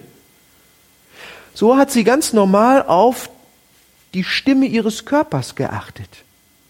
So 1.53 1.75
hat 1.75 1.91
sie 1.91 2.05
ganz 2.05 2.31
normal 2.31 2.81
auf 2.83 3.29
die 4.13 4.23
Stimme 4.23 4.65
ihres 4.65 5.03
Körpers 5.03 5.55
geachtet. 5.55 6.09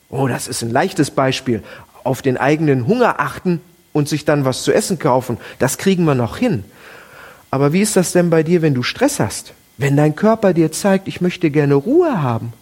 Oh, 0.10 0.28
das 0.28 0.48
ist 0.48 0.64
ein 0.64 0.72
leichtes 0.72 1.12
Beispiel. 1.12 1.62
Auf 2.04 2.24
den 2.24 2.38
eigenen 2.38 2.88
Hunger 2.88 3.20
achten 3.20 3.62
und 3.94 4.10
sich 4.10 4.26
dann 4.26 4.44
was 4.44 4.64
zu 4.64 4.74
essen 4.74 4.98
kaufen, 4.98 5.38
das 5.60 5.78
kriegen 5.78 6.04
wir 6.06 6.16
noch 6.16 6.38
hin. 6.38 6.64
Aber 7.52 7.74
wie 7.74 7.82
ist 7.82 7.96
das 7.96 8.12
denn 8.12 8.32
bei 8.32 8.42
dir, 8.42 8.64
wenn 8.64 8.74
du 8.74 8.82
Stress 8.82 9.20
hast? 9.20 9.54
Wenn 9.78 9.98
dein 9.98 10.16
Körper 10.16 10.54
dir 10.54 10.72
zeigt, 10.72 11.08
ich 11.08 11.22
möchte 11.22 11.50
gerne 11.52 11.76
Ruhe 11.76 12.22
haben? 12.22 12.54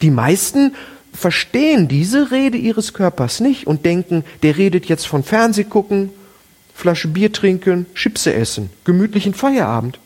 Die 0.00 0.10
meisten 0.10 0.74
verstehen 1.12 1.88
diese 1.88 2.30
Rede 2.30 2.58
ihres 2.58 2.94
Körpers 2.94 3.40
nicht 3.40 3.66
und 3.66 3.84
denken, 3.84 4.24
der 4.42 4.56
redet 4.56 4.86
jetzt 4.86 5.06
von 5.06 5.22
Fernseh 5.22 5.64
gucken, 5.64 6.10
Flasche 6.74 7.08
Bier 7.08 7.32
trinken, 7.32 7.86
Chipse 7.94 8.32
essen, 8.32 8.70
gemütlichen 8.84 9.34
Feierabend 9.34 10.00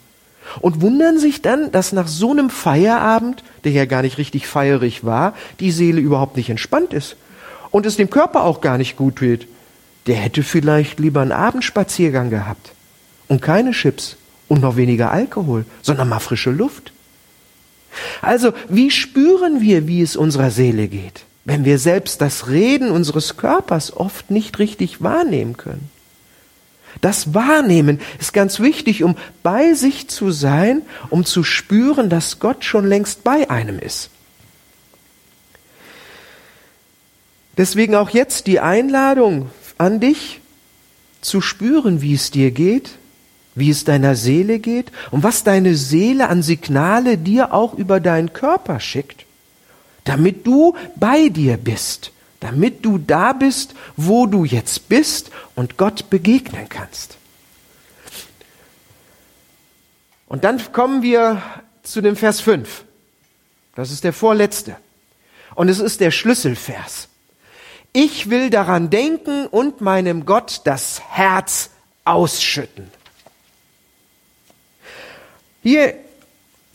und 0.61 0.81
wundern 0.81 1.19
sich 1.19 1.43
dann, 1.43 1.71
dass 1.71 1.93
nach 1.93 2.09
so 2.09 2.33
einem 2.33 2.51
Feierabend, 2.51 3.43
der 3.65 3.73
ja 3.73 3.85
gar 3.85 4.03
nicht 4.03 4.19
richtig 4.19 4.47
feierig 4.47 5.05
war, 5.05 5.35
die 5.61 5.71
Seele 5.71 6.01
überhaupt 6.01 6.37
nicht 6.37 6.51
entspannt 6.51 6.93
ist 6.93 7.17
und 7.71 7.87
es 7.87 7.97
dem 7.97 8.11
Körper 8.11 8.45
auch 8.45 8.61
gar 8.61 8.79
nicht 8.79 8.97
gut 8.97 9.21
wird. 9.21 9.47
Der 10.07 10.17
hätte 10.17 10.43
vielleicht 10.43 10.99
lieber 10.99 11.21
einen 11.21 11.33
Abendspaziergang 11.33 12.31
gehabt 12.31 12.73
und 13.29 13.43
keine 13.43 13.73
Chips 13.73 14.17
und 14.49 14.61
noch 14.61 14.77
weniger 14.77 15.11
Alkohol, 15.11 15.65
sondern 15.83 16.09
mal 16.09 16.21
frische 16.21 16.51
Luft. 16.51 16.93
Also, 18.21 18.53
wie 18.69 18.91
spüren 18.91 19.61
wir, 19.61 19.87
wie 19.89 20.03
es 20.03 20.17
unserer 20.17 20.51
Seele 20.51 20.89
geht, 20.89 21.25
wenn 21.45 21.65
wir 21.65 21.79
selbst 21.79 22.21
das 22.21 22.49
Reden 22.49 22.91
unseres 22.91 23.37
Körpers 23.37 23.97
oft 23.97 24.31
nicht 24.31 24.59
richtig 24.59 25.03
wahrnehmen 25.03 25.57
können? 25.57 25.91
Das 27.01 27.35
Wahrnehmen 27.35 28.01
ist 28.19 28.33
ganz 28.33 28.61
wichtig, 28.61 29.03
um 29.03 29.17
bei 29.43 29.75
sich 29.75 30.09
zu 30.09 30.31
sein, 30.31 30.83
um 31.11 31.25
zu 31.25 31.45
spüren, 31.45 32.09
dass 32.09 32.39
Gott 32.39 32.65
schon 32.65 32.87
längst 32.87 33.23
bei 33.23 33.51
einem 33.51 33.79
ist. 33.79 34.11
Deswegen 37.59 37.95
auch 37.95 38.11
jetzt 38.11 38.47
die 38.47 38.61
Einladung 38.61 39.51
an 39.79 40.01
dich, 40.01 40.41
zu 41.23 41.41
spüren, 41.41 42.03
wie 42.03 42.15
es 42.15 42.31
dir 42.31 42.51
geht, 42.53 42.91
wie 43.57 43.71
es 43.71 43.83
deiner 43.83 44.14
Seele 44.14 44.61
geht 44.61 44.92
und 45.11 45.25
was 45.25 45.42
deine 45.42 45.75
Seele 45.75 46.29
an 46.29 46.42
Signale 46.42 47.19
dir 47.19 47.53
auch 47.53 47.75
über 47.75 47.99
deinen 47.99 48.33
Körper 48.33 48.79
schickt, 48.79 49.27
damit 50.05 50.47
du 50.47 50.77
bei 50.95 51.29
dir 51.29 51.57
bist 51.57 52.12
damit 52.40 52.85
du 52.85 52.99
da 52.99 53.33
bist, 53.33 53.75
wo 53.97 54.27
du 54.27 54.45
jetzt 54.45 54.88
bist 54.88 55.31
und 55.55 55.77
Gott 55.77 56.11
begegnen 56.11 56.69
kannst. 56.69 57.16
Und 60.29 60.45
dann 60.45 60.61
kommen 60.73 61.03
wir 61.03 61.42
zu 61.83 62.01
dem 62.01 62.16
Vers 62.16 62.40
5. 62.40 62.85
Das 63.75 63.90
ist 63.90 64.05
der 64.05 64.12
vorletzte. 64.12 64.77
Und 65.55 65.69
es 65.69 65.79
ist 65.79 66.01
der 66.01 66.11
Schlüsselvers. 66.11 67.09
Ich 67.92 68.29
will 68.29 68.51
daran 68.51 68.90
denken 68.90 69.47
und 69.47 69.81
meinem 69.81 70.27
Gott 70.27 70.62
das 70.64 71.01
Herz 71.01 71.71
ausschütten. 72.05 72.90
Hier 75.67 75.95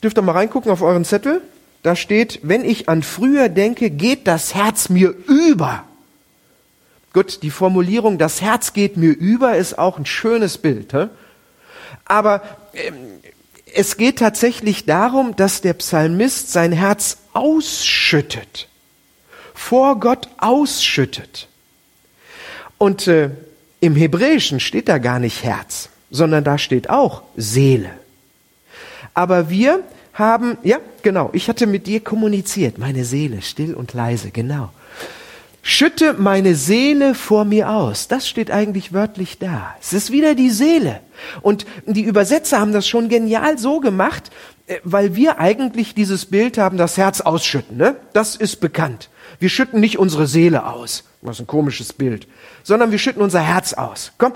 dürft 0.04 0.18
ihr 0.18 0.22
mal 0.22 0.34
reingucken 0.34 0.70
auf 0.70 0.82
euren 0.82 1.06
Zettel 1.06 1.42
da 1.82 1.96
steht, 1.96 2.42
wenn 2.44 2.66
ich 2.66 2.90
an 2.90 3.04
früher 3.04 3.48
denke, 3.48 3.90
geht 3.90 4.28
das 4.28 4.54
Herz 4.54 4.90
mir 4.90 5.16
über. 5.28 5.86
Gut, 7.14 7.42
die 7.42 7.52
Formulierung, 7.52 8.18
das 8.18 8.42
Herz 8.42 8.74
geht 8.74 8.98
mir 8.98 9.12
über, 9.12 9.56
ist 9.56 9.80
auch 9.80 9.98
ein 9.98 10.06
schönes 10.06 10.58
Bild. 10.58 10.92
He? 10.92 11.08
Aber 12.04 12.44
ähm, 12.74 12.96
es 13.74 13.96
geht 13.96 14.20
tatsächlich 14.20 14.86
darum, 14.86 15.38
dass 15.38 15.62
der 15.62 15.74
Psalmist 15.74 16.52
sein 16.52 16.74
Herz 16.74 17.20
ausschüttet, 17.32 18.68
vor 19.54 20.02
Gott 20.02 20.28
ausschüttet. 20.38 21.48
Und 22.78 23.08
äh, 23.08 23.30
im 23.80 23.96
Hebräischen 23.96 24.60
steht 24.60 24.90
da 24.90 24.98
gar 24.98 25.20
nicht 25.20 25.46
Herz, 25.46 25.88
sondern 26.10 26.44
da 26.44 26.58
steht 26.58 26.90
auch 26.90 27.24
Seele. 27.38 28.01
Aber 29.14 29.50
wir 29.50 29.84
haben, 30.14 30.58
ja, 30.64 30.78
genau, 31.02 31.30
ich 31.34 31.50
hatte 31.50 31.68
mit 31.68 31.88
dir 31.88 32.02
kommuniziert, 32.02 32.78
meine 32.78 33.06
Seele, 33.06 33.42
still 33.42 33.74
und 33.74 33.94
leise, 33.94 34.32
genau. 34.32 34.70
Schütte 35.64 36.14
meine 36.14 36.56
Seele 36.56 37.14
vor 37.14 37.46
mir 37.46 37.70
aus. 37.70 38.08
Das 38.08 38.28
steht 38.28 38.50
eigentlich 38.50 38.94
wörtlich 38.94 39.38
da. 39.38 39.76
Es 39.80 39.94
ist 39.94 40.12
wieder 40.12 40.34
die 40.34 40.50
Seele. 40.50 41.02
Und 41.42 41.68
die 41.86 42.02
Übersetzer 42.02 42.60
haben 42.60 42.74
das 42.74 42.88
schon 42.88 43.10
genial 43.10 43.60
so 43.60 43.80
gemacht, 43.80 44.32
äh, 44.66 44.78
weil 44.84 45.16
wir 45.16 45.40
eigentlich 45.40 45.94
dieses 45.94 46.26
Bild 46.26 46.58
haben, 46.58 46.78
das 46.78 46.98
Herz 46.98 47.22
ausschütten. 47.22 47.78
Ne? 47.78 47.96
Das 48.14 48.36
ist 48.36 48.60
bekannt. 48.60 49.10
Wir 49.40 49.50
schütten 49.50 49.80
nicht 49.80 50.00
unsere 50.00 50.26
Seele 50.26 50.66
aus, 50.66 51.04
was 51.22 51.40
ein 51.40 51.48
komisches 51.48 51.94
Bild, 51.94 52.28
sondern 52.64 52.92
wir 52.92 53.00
schütten 53.00 53.22
unser 53.22 53.42
Herz 53.42 53.74
aus. 53.74 54.14
Komm, 54.18 54.34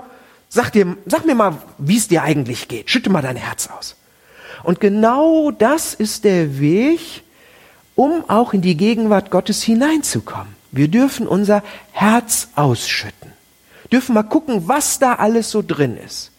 sag, 0.48 0.70
dir, 0.72 0.96
sag 1.06 1.26
mir 1.26 1.34
mal, 1.34 1.58
wie 1.78 1.96
es 1.96 2.06
dir 2.06 2.22
eigentlich 2.22 2.68
geht. 2.68 2.88
Schütte 2.88 3.10
mal 3.10 3.22
dein 3.22 3.36
Herz 3.36 3.68
aus. 3.68 3.96
Und 4.62 4.80
genau 4.80 5.50
das 5.50 5.94
ist 5.94 6.24
der 6.24 6.58
Weg, 6.58 7.22
um 7.94 8.24
auch 8.28 8.52
in 8.52 8.62
die 8.62 8.76
Gegenwart 8.76 9.30
Gottes 9.30 9.62
hineinzukommen. 9.62 10.54
Wir 10.72 10.88
dürfen 10.88 11.26
unser 11.26 11.62
Herz 11.92 12.48
ausschütten. 12.54 13.32
Dürfen 13.90 14.14
mal 14.14 14.22
gucken, 14.22 14.68
was 14.68 14.98
da 14.98 15.14
alles 15.14 15.50
so 15.50 15.62
drin 15.66 15.96
ist. 15.96 16.32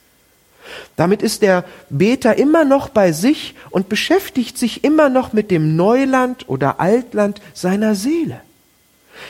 Damit 0.95 1.21
ist 1.21 1.41
der 1.41 1.63
Beter 1.89 2.37
immer 2.37 2.65
noch 2.65 2.89
bei 2.89 3.11
sich 3.11 3.55
und 3.69 3.89
beschäftigt 3.89 4.57
sich 4.57 4.83
immer 4.83 5.09
noch 5.09 5.33
mit 5.33 5.49
dem 5.49 5.75
Neuland 5.75 6.49
oder 6.49 6.79
Altland 6.79 7.41
seiner 7.53 7.95
Seele. 7.95 8.41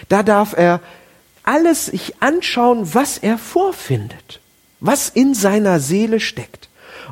Da 0.10 0.24
darf 0.24 0.54
er 0.58 0.82
alles 1.44 1.86
sich 1.86 2.22
anschauen, 2.22 2.94
was 2.94 3.18
er 3.18 3.38
vorfindet, 3.38 4.42
was 4.80 5.10
in 5.10 5.34
seiner 5.34 5.80
Seele 5.80 6.20
steckt. 6.20 6.67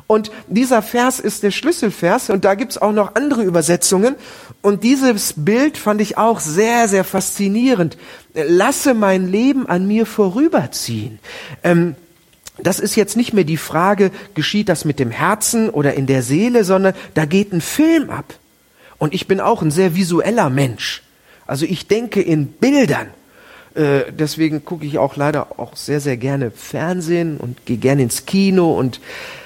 Und 0.06 0.30
dieser 0.48 0.82
Vers 0.82 1.20
ist 1.20 1.42
der 1.42 1.50
Schlüsselvers 1.50 2.30
und 2.30 2.44
da 2.44 2.54
gibt's 2.54 2.78
auch 2.78 2.92
noch 2.92 3.14
andere 3.14 3.42
Übersetzungen. 3.42 4.14
Und 4.62 4.84
dieses 4.84 5.34
Bild 5.36 5.78
fand 5.78 6.00
ich 6.00 6.18
auch 6.18 6.40
sehr, 6.40 6.88
sehr 6.88 7.04
faszinierend. 7.04 7.96
Lasse 8.34 8.94
mein 8.94 9.30
Leben 9.30 9.66
an 9.66 9.86
mir 9.86 10.06
vorüberziehen. 10.06 11.18
Ähm, 11.62 11.96
das 12.58 12.80
ist 12.80 12.96
jetzt 12.96 13.16
nicht 13.16 13.32
mehr 13.32 13.44
die 13.44 13.58
Frage, 13.58 14.10
geschieht 14.34 14.68
das 14.68 14.84
mit 14.84 14.98
dem 14.98 15.10
Herzen 15.10 15.68
oder 15.68 15.94
in 15.94 16.06
der 16.06 16.22
Seele, 16.22 16.64
sondern 16.64 16.94
da 17.14 17.26
geht 17.26 17.52
ein 17.52 17.60
Film 17.60 18.10
ab. 18.10 18.34
Und 18.98 19.12
ich 19.12 19.26
bin 19.26 19.40
auch 19.40 19.62
ein 19.62 19.70
sehr 19.70 19.94
visueller 19.94 20.48
Mensch. 20.48 21.02
Also 21.46 21.66
ich 21.66 21.86
denke 21.86 22.22
in 22.22 22.46
Bildern. 22.46 23.08
Äh, 23.76 24.10
deswegen 24.10 24.64
gucke 24.64 24.86
ich 24.86 24.98
auch 24.98 25.16
leider 25.16 25.58
auch 25.58 25.76
sehr, 25.76 26.00
sehr 26.00 26.16
gerne 26.16 26.50
Fernsehen 26.50 27.36
und 27.36 27.66
gehe 27.66 27.76
gerne 27.76 28.02
ins 28.02 28.24
Kino 28.24 28.72
und 28.72 29.00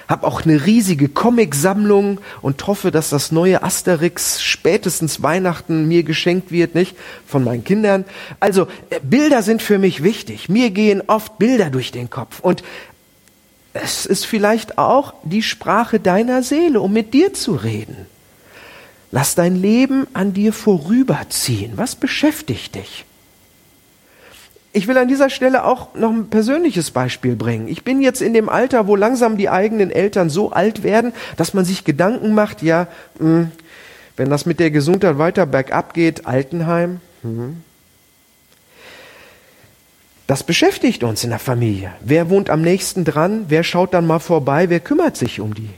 habe 0.07 0.27
auch 0.27 0.45
eine 0.45 0.66
riesige 0.66 1.09
Comicsammlung 1.09 2.21
und 2.40 2.66
hoffe, 2.66 2.90
dass 2.90 3.11
das 3.11 3.33
neue 3.33 3.62
Asterix 3.62 4.40
spätestens 4.40 5.23
Weihnachten 5.23 5.88
mir 5.88 6.05
geschenkt 6.05 6.51
wird, 6.53 6.75
nicht? 6.75 6.97
Von 7.27 7.45
meinen 7.45 7.64
Kindern. 7.64 8.05
Also, 8.38 8.69
äh, 8.90 9.01
Bilder 9.03 9.43
sind 9.43 9.62
für 9.62 9.79
mich 9.79 10.03
wichtig. 10.03 10.49
Mir 10.49 10.71
gehen 10.71 11.03
oft 11.09 11.38
Bilder 11.38 11.71
durch 11.71 11.90
den 11.90 12.09
Kopf. 12.09 12.38
Und 12.40 12.62
es 13.73 14.07
ist 14.07 14.27
vielleicht 14.27 14.79
auch 14.79 15.14
die 15.25 15.43
Sprache 15.43 15.99
deiner 15.99 16.43
Seele, 16.43 16.81
um 16.81 16.93
mit 16.93 17.14
dir 17.14 17.35
zu 17.35 17.55
reden. 17.55 18.07
Lass 19.12 19.35
dein 19.35 19.57
Leben 19.57 20.07
an 20.12 20.33
dir 20.35 20.53
vorüberziehen. 20.53 21.73
Was 21.75 21.97
beschäftigt 21.97 22.77
dich? 22.77 23.05
Ich 24.72 24.87
will 24.87 24.96
an 24.98 25.09
dieser 25.09 25.30
Stelle 25.30 25.64
auch 25.64 25.94
noch 25.94 26.11
ein 26.11 26.30
persönliches 26.30 26.92
Beispiel 26.92 27.35
bringen. 27.35 27.66
Ich 27.66 27.83
bin 27.83 28.00
jetzt 28.00 28.22
in 28.22 28.35
dem 28.35 28.48
Alter, 28.48 28.87
wo 28.87 28.94
langsam 28.94 29.37
die 29.37 29.48
eigenen 29.48 29.90
Eltern 29.90 30.30
so 30.30 30.52
alt 30.52 30.85
werden, 30.85 31.12
dass 31.37 31.54
man 31.54 31.64
sich 31.64 31.85
Gedanken 31.85 32.35
macht, 32.35 32.62
ja, 32.62 32.87
hm, 33.18 33.50
wenn 34.16 34.30
das 34.30 34.46
mit 34.46 34.61
der 34.61 34.70
Gesundheit 34.70 35.18
weiter 35.18 35.46
bergab 35.46 35.94
geht, 35.94 36.26
Altenheim. 36.26 37.00
Hm. 37.22 37.62
Das 40.28 40.44
beschäftigt 40.44 41.02
uns 41.02 41.24
in 41.24 41.30
der 41.30 41.40
Familie. 41.40 41.92
Wer 42.00 42.30
wohnt 42.30 42.50
am 42.50 42.62
nächsten 42.62 43.04
dran? 43.04 43.46
Wer 43.48 43.64
schaut 43.64 43.94
dann 43.94 44.06
mal 44.06 44.20
vorbei? 44.20 44.68
Wer 44.68 44.78
kümmert 44.78 45.16
sich 45.16 45.40
um 45.40 45.54
die? 45.54 45.70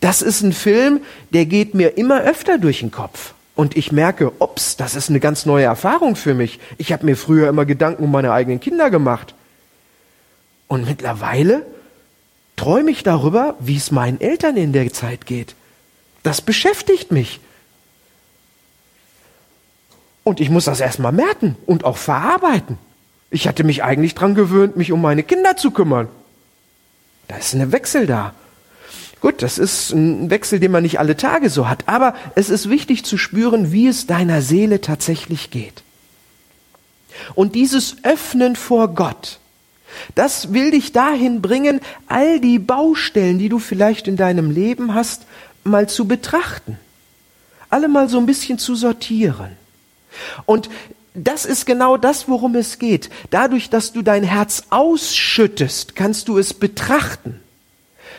Das 0.00 0.22
ist 0.22 0.40
ein 0.40 0.52
Film, 0.52 1.02
der 1.30 1.46
geht 1.46 1.74
mir 1.74 1.96
immer 1.96 2.22
öfter 2.22 2.58
durch 2.58 2.80
den 2.80 2.90
Kopf. 2.90 3.34
Und 3.54 3.76
ich 3.76 3.92
merke, 3.92 4.32
ups, 4.38 4.76
das 4.76 4.94
ist 4.94 5.10
eine 5.10 5.20
ganz 5.20 5.44
neue 5.44 5.64
Erfahrung 5.64 6.16
für 6.16 6.34
mich. 6.34 6.60
Ich 6.78 6.92
habe 6.92 7.04
mir 7.04 7.16
früher 7.16 7.48
immer 7.48 7.66
Gedanken 7.66 8.04
um 8.04 8.10
meine 8.10 8.32
eigenen 8.32 8.60
Kinder 8.60 8.90
gemacht. 8.90 9.34
Und 10.68 10.86
mittlerweile 10.86 11.66
träume 12.56 12.90
ich 12.90 13.02
darüber, 13.02 13.56
wie 13.58 13.76
es 13.76 13.90
meinen 13.90 14.20
Eltern 14.20 14.56
in 14.56 14.72
der 14.72 14.92
Zeit 14.92 15.26
geht. 15.26 15.54
Das 16.22 16.40
beschäftigt 16.40 17.10
mich. 17.10 17.40
Und 20.22 20.40
ich 20.40 20.50
muss 20.50 20.66
das 20.66 20.80
erstmal 20.80 21.12
merken 21.12 21.56
und 21.66 21.84
auch 21.84 21.96
verarbeiten. 21.96 22.78
Ich 23.30 23.48
hatte 23.48 23.64
mich 23.64 23.82
eigentlich 23.82 24.14
dran 24.14 24.34
gewöhnt, 24.34 24.76
mich 24.76 24.92
um 24.92 25.00
meine 25.00 25.22
Kinder 25.22 25.56
zu 25.56 25.70
kümmern. 25.70 26.08
Da 27.28 27.36
ist 27.36 27.54
ein 27.54 27.72
Wechsel 27.72 28.06
da. 28.06 28.34
Gut, 29.20 29.42
das 29.42 29.58
ist 29.58 29.90
ein 29.90 30.30
Wechsel, 30.30 30.60
den 30.60 30.72
man 30.72 30.82
nicht 30.82 30.98
alle 30.98 31.16
Tage 31.16 31.50
so 31.50 31.68
hat, 31.68 31.84
aber 31.86 32.14
es 32.36 32.48
ist 32.48 32.70
wichtig 32.70 33.04
zu 33.04 33.18
spüren, 33.18 33.70
wie 33.70 33.86
es 33.86 34.06
deiner 34.06 34.40
Seele 34.40 34.80
tatsächlich 34.80 35.50
geht. 35.50 35.82
Und 37.34 37.54
dieses 37.54 37.96
Öffnen 38.02 38.56
vor 38.56 38.88
Gott, 38.94 39.38
das 40.14 40.52
will 40.52 40.70
dich 40.70 40.92
dahin 40.92 41.42
bringen, 41.42 41.80
all 42.06 42.40
die 42.40 42.58
Baustellen, 42.58 43.38
die 43.38 43.48
du 43.48 43.58
vielleicht 43.58 44.08
in 44.08 44.16
deinem 44.16 44.50
Leben 44.50 44.94
hast, 44.94 45.26
mal 45.64 45.88
zu 45.88 46.06
betrachten. 46.06 46.78
Alle 47.68 47.88
mal 47.88 48.08
so 48.08 48.18
ein 48.18 48.26
bisschen 48.26 48.58
zu 48.58 48.74
sortieren. 48.74 49.50
Und 50.46 50.70
das 51.14 51.44
ist 51.44 51.66
genau 51.66 51.96
das, 51.96 52.28
worum 52.28 52.54
es 52.54 52.78
geht. 52.78 53.10
Dadurch, 53.30 53.68
dass 53.68 53.92
du 53.92 54.02
dein 54.02 54.22
Herz 54.22 54.64
ausschüttest, 54.70 55.94
kannst 55.94 56.28
du 56.28 56.38
es 56.38 56.54
betrachten. 56.54 57.40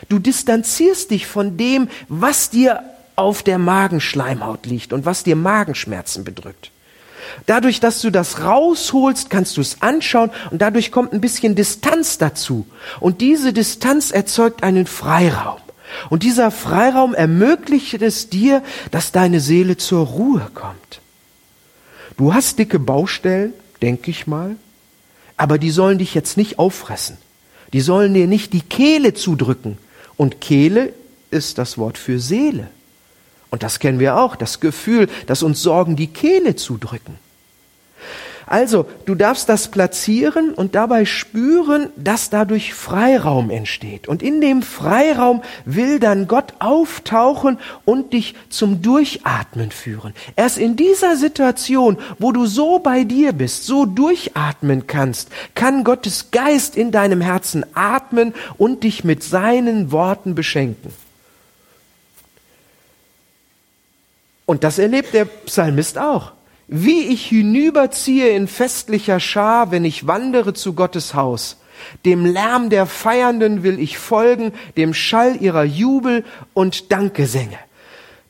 Du 0.08 0.18
distanzierst 0.18 1.10
dich 1.10 1.26
von 1.26 1.56
dem, 1.56 1.88
was 2.08 2.50
dir 2.50 2.82
auf 3.16 3.42
der 3.42 3.58
Magenschleimhaut 3.58 4.66
liegt 4.66 4.92
und 4.92 5.04
was 5.04 5.22
dir 5.22 5.36
Magenschmerzen 5.36 6.24
bedrückt. 6.24 6.70
Dadurch, 7.46 7.80
dass 7.80 8.00
du 8.00 8.10
das 8.10 8.42
rausholst, 8.42 9.30
kannst 9.30 9.56
du 9.56 9.60
es 9.60 9.80
anschauen 9.80 10.30
und 10.50 10.60
dadurch 10.60 10.90
kommt 10.90 11.12
ein 11.12 11.20
bisschen 11.20 11.54
Distanz 11.54 12.18
dazu. 12.18 12.66
Und 13.00 13.20
diese 13.20 13.52
Distanz 13.52 14.10
erzeugt 14.10 14.62
einen 14.62 14.86
Freiraum. 14.86 15.60
Und 16.10 16.22
dieser 16.22 16.50
Freiraum 16.50 17.14
ermöglicht 17.14 18.00
es 18.00 18.28
dir, 18.28 18.62
dass 18.90 19.12
deine 19.12 19.40
Seele 19.40 19.76
zur 19.76 20.06
Ruhe 20.06 20.48
kommt. 20.54 21.00
Du 22.16 22.34
hast 22.34 22.58
dicke 22.58 22.78
Baustellen, 22.78 23.52
denke 23.80 24.10
ich 24.10 24.26
mal, 24.26 24.56
aber 25.36 25.58
die 25.58 25.70
sollen 25.70 25.98
dich 25.98 26.14
jetzt 26.14 26.36
nicht 26.36 26.58
auffressen. 26.58 27.18
Die 27.72 27.80
sollen 27.80 28.14
dir 28.14 28.26
nicht 28.26 28.52
die 28.52 28.60
Kehle 28.60 29.14
zudrücken. 29.14 29.78
Und 30.16 30.40
Kehle 30.40 30.92
ist 31.30 31.58
das 31.58 31.78
Wort 31.78 31.98
für 31.98 32.18
Seele. 32.18 32.68
Und 33.50 33.62
das 33.62 33.78
kennen 33.78 33.98
wir 33.98 34.18
auch, 34.18 34.36
das 34.36 34.60
Gefühl, 34.60 35.08
dass 35.26 35.42
uns 35.42 35.62
Sorgen 35.62 35.96
die 35.96 36.06
Kehle 36.06 36.56
zudrücken. 36.56 37.18
Also, 38.52 38.84
du 39.06 39.14
darfst 39.14 39.48
das 39.48 39.68
platzieren 39.68 40.52
und 40.52 40.74
dabei 40.74 41.06
spüren, 41.06 41.88
dass 41.96 42.28
dadurch 42.28 42.74
Freiraum 42.74 43.48
entsteht. 43.48 44.08
Und 44.08 44.22
in 44.22 44.42
dem 44.42 44.60
Freiraum 44.60 45.40
will 45.64 45.98
dann 45.98 46.28
Gott 46.28 46.52
auftauchen 46.58 47.58
und 47.86 48.12
dich 48.12 48.34
zum 48.50 48.82
Durchatmen 48.82 49.70
führen. 49.70 50.12
Erst 50.36 50.58
in 50.58 50.76
dieser 50.76 51.16
Situation, 51.16 51.96
wo 52.18 52.30
du 52.30 52.44
so 52.44 52.78
bei 52.78 53.04
dir 53.04 53.32
bist, 53.32 53.64
so 53.64 53.86
durchatmen 53.86 54.86
kannst, 54.86 55.30
kann 55.54 55.82
Gottes 55.82 56.30
Geist 56.30 56.76
in 56.76 56.92
deinem 56.92 57.22
Herzen 57.22 57.64
atmen 57.72 58.34
und 58.58 58.84
dich 58.84 59.02
mit 59.02 59.22
seinen 59.24 59.92
Worten 59.92 60.34
beschenken. 60.34 60.92
Und 64.44 64.62
das 64.62 64.78
erlebt 64.78 65.14
der 65.14 65.24
Psalmist 65.24 65.96
auch. 65.96 66.32
Wie 66.74 67.02
ich 67.08 67.26
hinüberziehe 67.26 68.30
in 68.30 68.48
festlicher 68.48 69.20
Schar, 69.20 69.70
wenn 69.70 69.84
ich 69.84 70.06
wandere 70.06 70.54
zu 70.54 70.72
Gottes 70.72 71.12
Haus. 71.12 71.58
Dem 72.06 72.24
Lärm 72.24 72.70
der 72.70 72.86
Feiernden 72.86 73.62
will 73.62 73.78
ich 73.78 73.98
folgen, 73.98 74.52
dem 74.78 74.94
Schall 74.94 75.36
ihrer 75.38 75.64
Jubel 75.64 76.24
und 76.54 76.90
Dankgesänge. 76.90 77.58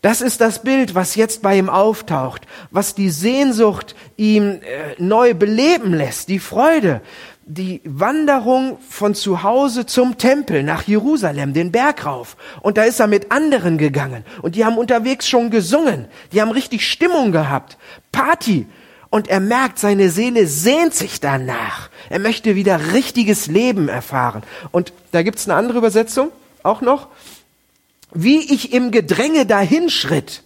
Das 0.01 0.21
ist 0.21 0.41
das 0.41 0.65
Bild, 0.65 0.97
was 0.97 1.15
jetzt 1.15 1.43
bei 1.43 1.57
ihm 1.57 1.69
auftaucht, 1.71 2.49
was 2.73 2.97
die 2.97 3.11
Sehnsucht 3.11 3.95
ihm 4.17 4.59
äh, 4.63 5.01
neu 5.01 5.35
beleben 5.35 5.95
lässt, 5.95 6.29
die 6.29 6.41
Freude 6.41 7.01
die 7.45 7.81
Wanderung 7.85 8.79
von 8.89 9.15
zu 9.15 9.43
Hause 9.43 9.87
zum 9.87 10.19
Tempel 10.19 10.63
nach 10.63 10.85
Jerusalem, 10.85 11.53
den 11.53 11.73
Berg 11.73 12.07
rauf. 12.07 12.37
Und 12.61 12.79
da 12.79 12.85
ist 12.85 13.01
er 13.01 13.07
mit 13.07 13.33
anderen 13.33 13.79
gegangen. 13.79 14.25
Und 14.43 14.55
die 14.55 14.65
haben 14.65 14.79
unterwegs 14.79 15.29
schon 15.29 15.51
gesungen. 15.51 16.07
Die 16.33 16.41
haben 16.41 16.51
richtig 16.51 16.89
Stimmung 16.89 17.33
gehabt. 17.33 17.79
Party. 18.13 18.67
Und 19.11 19.29
er 19.29 19.41
merkt, 19.41 19.79
seine 19.79 20.09
Seele 20.09 20.47
sehnt 20.47 20.95
sich 20.95 21.21
danach. 21.21 21.91
Er 22.09 22.19
möchte 22.19 22.55
wieder 22.55 22.93
richtiges 22.93 23.47
Leben 23.47 23.89
erfahren. 23.89 24.43
Und 24.71 24.93
da 25.11 25.23
gibt's 25.23 25.49
eine 25.49 25.59
andere 25.59 25.79
Übersetzung 25.79 26.31
auch 26.63 26.81
noch. 26.81 27.09
Wie 28.15 28.53
ich 28.53 28.73
im 28.73 28.91
Gedränge 28.91 29.47
dahinschritt. 29.47 30.43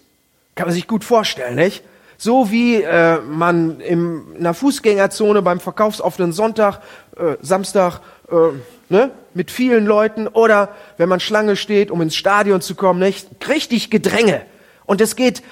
Kann 0.54 0.66
man 0.66 0.74
sich 0.74 0.86
gut 0.86 1.04
vorstellen, 1.04 1.56
nicht? 1.56 1.82
So 2.18 2.50
wie 2.50 2.82
äh, 2.82 3.20
man 3.20 3.80
in 3.80 4.22
einer 4.38 4.54
Fußgängerzone 4.54 5.42
beim 5.42 5.60
verkaufsoffenen 5.60 6.32
Sonntag, 6.32 6.80
äh, 7.16 7.36
Samstag, 7.42 8.00
äh, 8.30 8.58
ne, 8.88 9.10
mit 9.34 9.50
vielen 9.50 9.86
Leuten 9.86 10.28
oder 10.28 10.74
wenn 10.96 11.08
man 11.08 11.20
Schlange 11.20 11.56
steht, 11.56 11.90
um 11.90 12.00
ins 12.00 12.16
Stadion 12.16 12.60
zu 12.60 12.74
kommen, 12.74 13.00
nicht? 13.00 13.28
richtig 13.48 13.90
Gedränge. 13.90 14.42
Und 14.86 15.00
es 15.00 15.16
geht 15.16 15.42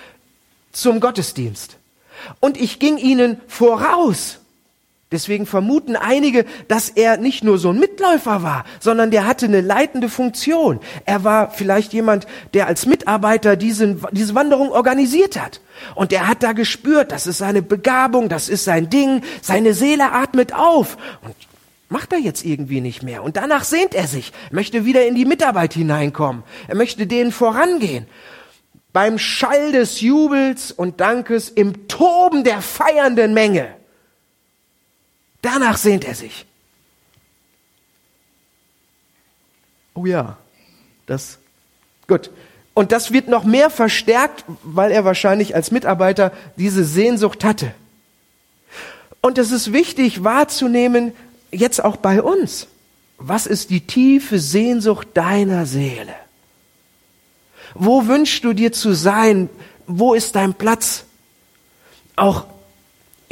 zum 0.73 1.01
Gottesdienst. 1.01 1.77
Und 2.41 2.57
ich 2.61 2.79
ging 2.79 2.97
ihnen 2.97 3.41
voraus. 3.47 4.39
Deswegen 5.13 5.47
vermuten 5.47 5.97
einige, 5.97 6.45
dass 6.67 6.89
er 6.89 7.19
nicht 7.19 7.45
nur 7.45 7.59
so 7.59 7.71
ein 7.71 7.79
Mitläufer 7.79 8.43
war, 8.43 8.65
sondern 8.81 9.11
der 9.11 9.27
hatte 9.27 9.47
eine 9.47 9.61
leitende 9.61 10.09
Funktion. 10.09 10.81
Er 11.05 11.23
war 11.23 11.51
vielleicht 11.51 11.93
jemand, 11.93 12.27
der 12.53 12.67
als 12.67 12.87
Mitarbeiter 12.87 13.57
diesen, 13.57 14.03
diese 14.13 14.35
Wanderung 14.35 14.71
organisiert 14.71 15.41
hat. 15.41 15.61
Und 15.95 16.13
er 16.13 16.27
hat 16.27 16.43
da 16.43 16.53
gespürt, 16.53 17.13
das 17.13 17.27
ist 17.27 17.39
seine 17.39 17.63
Begabung, 17.63 18.29
das 18.29 18.49
ist 18.49 18.65
sein 18.65 18.91
Ding, 18.91 19.23
seine 19.43 19.75
Seele 19.75 20.11
atmet 20.11 20.55
auf. 20.55 20.97
Und 21.23 21.35
macht 21.89 22.13
er 22.13 22.19
jetzt 22.19 22.45
irgendwie 22.45 22.81
nicht 22.81 23.03
mehr. 23.03 23.23
Und 23.23 23.37
danach 23.37 23.63
sehnt 23.63 23.95
er 23.95 24.09
sich, 24.09 24.33
möchte 24.51 24.85
wieder 24.85 25.07
in 25.07 25.15
die 25.15 25.27
Mitarbeit 25.27 25.75
hineinkommen. 25.75 26.43
Er 26.67 26.75
möchte 26.75 27.07
denen 27.07 27.31
vorangehen. 27.31 28.07
Beim 28.93 29.19
Schall 29.19 29.71
des 29.71 30.01
Jubels 30.01 30.73
und 30.73 31.01
Dankes, 31.01 31.51
im 31.51 31.87
Toben 31.87 32.43
der 32.43 32.63
feiernden 32.63 33.35
Menge 33.35 33.69
Danach 35.45 35.77
sehnt 35.77 36.07
er 36.07 36.15
sich. 36.15 36.47
Oh 39.93 40.07
ja, 40.07 40.39
das, 41.05 41.39
gut. 42.09 42.31
Und 42.73 42.93
das 42.93 43.13
wird 43.13 43.29
noch 43.29 43.45
mehr 43.45 43.69
verstärkt, 43.69 44.47
weil 44.63 44.91
er 44.91 45.05
wahrscheinlich 45.05 45.55
als 45.55 45.71
Mitarbeiter 45.71 46.33
diese 46.57 46.83
Sehnsucht 46.83 47.45
hatte. 47.45 47.75
Und 49.21 49.37
es 49.37 49.51
ist 49.51 49.75
wichtig 49.75 50.25
wahrzunehmen, 50.25 51.13
jetzt 51.51 51.85
auch 51.85 51.97
bei 51.97 52.23
uns. 52.23 52.67
Was 53.19 53.47
ist 53.47 53.69
die 53.69 53.83
tiefe 53.87 54.39
Sehnsucht 54.39 55.09
deiner 55.13 55.67
Seele? 55.67 56.15
Wo 57.75 58.07
wünschst 58.07 58.45
du 58.45 58.55
dir 58.55 58.73
zu 58.73 58.95
sein? 58.95 59.51
Wo 59.87 60.15
ist 60.15 60.37
dein 60.37 60.55
Platz? 60.55 61.05
Auch 62.17 62.47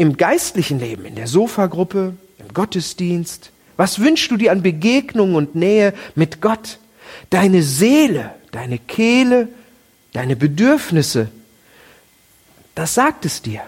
im 0.02 0.16
geistlichen 0.16 0.80
Leben, 0.80 1.04
in 1.04 1.14
der 1.14 1.28
Sofagruppe, 1.28 2.14
im 2.40 2.52
Gottesdienst? 2.52 3.52
Was 3.76 4.00
wünschst 4.00 4.32
du 4.32 4.36
dir 4.36 4.50
an 4.50 4.60
Begegnung 4.60 5.36
und 5.36 5.54
Nähe 5.54 5.94
mit 6.16 6.40
Gott? 6.40 6.80
Deine 7.30 7.62
Seele, 7.62 8.34
deine 8.50 8.78
Kehle, 8.80 9.46
deine 10.12 10.34
Bedürfnisse, 10.34 11.28
das 12.74 12.94
sagt 12.94 13.24
es 13.26 13.42
dir. 13.42 13.60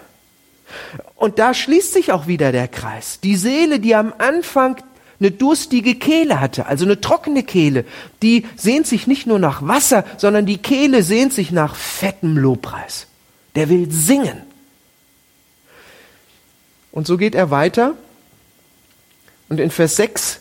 Und 1.15 1.39
da 1.39 1.53
schließt 1.53 1.93
sich 1.93 2.11
auch 2.11 2.27
wieder 2.27 2.51
der 2.51 2.67
Kreis. 2.67 3.21
Die 3.21 3.37
Seele, 3.37 3.79
die 3.79 3.95
am 3.95 4.13
Anfang 4.17 4.75
eine 5.21 5.31
durstige 5.31 5.95
Kehle 5.95 6.41
hatte, 6.41 6.65
also 6.65 6.83
eine 6.83 6.99
trockene 6.99 7.43
Kehle, 7.43 7.85
die 8.21 8.45
sehnt 8.57 8.87
sich 8.87 9.07
nicht 9.07 9.25
nur 9.25 9.39
nach 9.39 9.65
Wasser, 9.65 10.03
sondern 10.17 10.45
die 10.45 10.57
Kehle 10.57 11.01
sehnt 11.01 11.31
sich 11.31 11.53
nach 11.53 11.77
fettem 11.77 12.37
Lobpreis. 12.37 13.07
Der 13.55 13.69
will 13.69 13.89
singen. 13.89 14.41
Und 16.95 17.05
so 17.05 17.17
geht 17.17 17.35
er 17.35 17.51
weiter. 17.51 17.93
Und 19.49 19.59
in 19.59 19.69
Vers 19.69 19.97
6, 19.97 20.39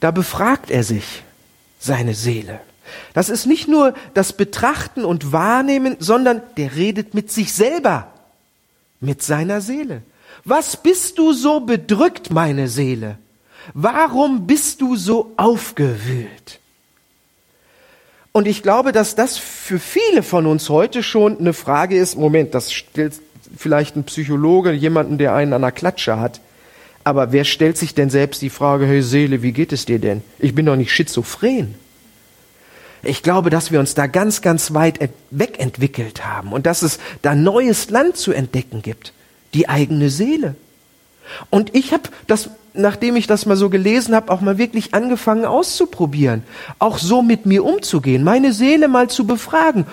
da 0.00 0.10
befragt 0.12 0.70
er 0.70 0.82
sich 0.82 1.24
seine 1.78 2.14
Seele. 2.14 2.60
Das 3.12 3.28
ist 3.28 3.44
nicht 3.44 3.66
nur 3.66 3.94
das 4.14 4.32
Betrachten 4.32 5.04
und 5.04 5.32
Wahrnehmen, 5.32 5.96
sondern 5.98 6.40
der 6.56 6.76
redet 6.76 7.12
mit 7.12 7.30
sich 7.32 7.52
selber, 7.52 8.12
mit 9.00 9.20
seiner 9.20 9.60
Seele. 9.60 10.02
Was 10.44 10.76
bist 10.76 11.18
du 11.18 11.32
so 11.32 11.60
bedrückt, 11.60 12.30
meine 12.30 12.68
Seele? 12.68 13.18
Warum 13.74 14.46
bist 14.46 14.80
du 14.80 14.94
so 14.94 15.32
aufgewühlt? 15.36 16.60
Und 18.30 18.46
ich 18.46 18.62
glaube, 18.62 18.92
dass 18.92 19.16
das 19.16 19.38
für 19.38 19.80
viele 19.80 20.22
von 20.22 20.46
uns 20.46 20.68
heute 20.68 21.02
schon 21.02 21.38
eine 21.38 21.52
Frage 21.52 21.98
ist. 21.98 22.16
Moment, 22.16 22.54
das 22.54 22.72
stellt 22.72 23.14
vielleicht 23.56 23.96
ein 23.96 24.04
Psychologe, 24.04 24.72
jemanden, 24.72 25.18
der 25.18 25.34
einen 25.34 25.52
an 25.52 25.62
der 25.62 25.72
Klatsche 25.72 26.18
hat. 26.18 26.40
Aber 27.04 27.32
wer 27.32 27.44
stellt 27.44 27.76
sich 27.76 27.94
denn 27.94 28.10
selbst 28.10 28.42
die 28.42 28.50
Frage, 28.50 28.86
hey 28.86 29.02
Seele, 29.02 29.42
wie 29.42 29.52
geht 29.52 29.72
es 29.72 29.84
dir 29.84 29.98
denn? 29.98 30.22
Ich 30.38 30.54
bin 30.54 30.66
doch 30.66 30.76
nicht 30.76 30.92
schizophren. 30.92 31.74
Ich 33.02 33.22
glaube, 33.22 33.50
dass 33.50 33.70
wir 33.70 33.78
uns 33.78 33.94
da 33.94 34.06
ganz, 34.06 34.40
ganz 34.40 34.74
weit 34.74 34.98
wegentwickelt 35.30 36.26
haben 36.26 36.52
und 36.52 36.66
dass 36.66 36.82
es 36.82 36.98
da 37.22 37.34
neues 37.34 37.90
Land 37.90 38.16
zu 38.16 38.32
entdecken 38.32 38.82
gibt. 38.82 39.12
Die 39.54 39.68
eigene 39.68 40.10
Seele. 40.10 40.56
Und 41.50 41.74
ich 41.74 41.92
habe 41.92 42.04
das, 42.26 42.50
nachdem 42.74 43.16
ich 43.16 43.26
das 43.26 43.46
mal 43.46 43.56
so 43.56 43.70
gelesen 43.70 44.14
habe, 44.14 44.32
auch 44.32 44.40
mal 44.40 44.58
wirklich 44.58 44.94
angefangen 44.94 45.44
auszuprobieren, 45.44 46.42
auch 46.78 46.98
so 46.98 47.22
mit 47.22 47.46
mir 47.46 47.64
umzugehen, 47.64 48.24
meine 48.24 48.52
Seele 48.52 48.88
mal 48.88 49.08
zu 49.08 49.26
befragen. 49.26 49.86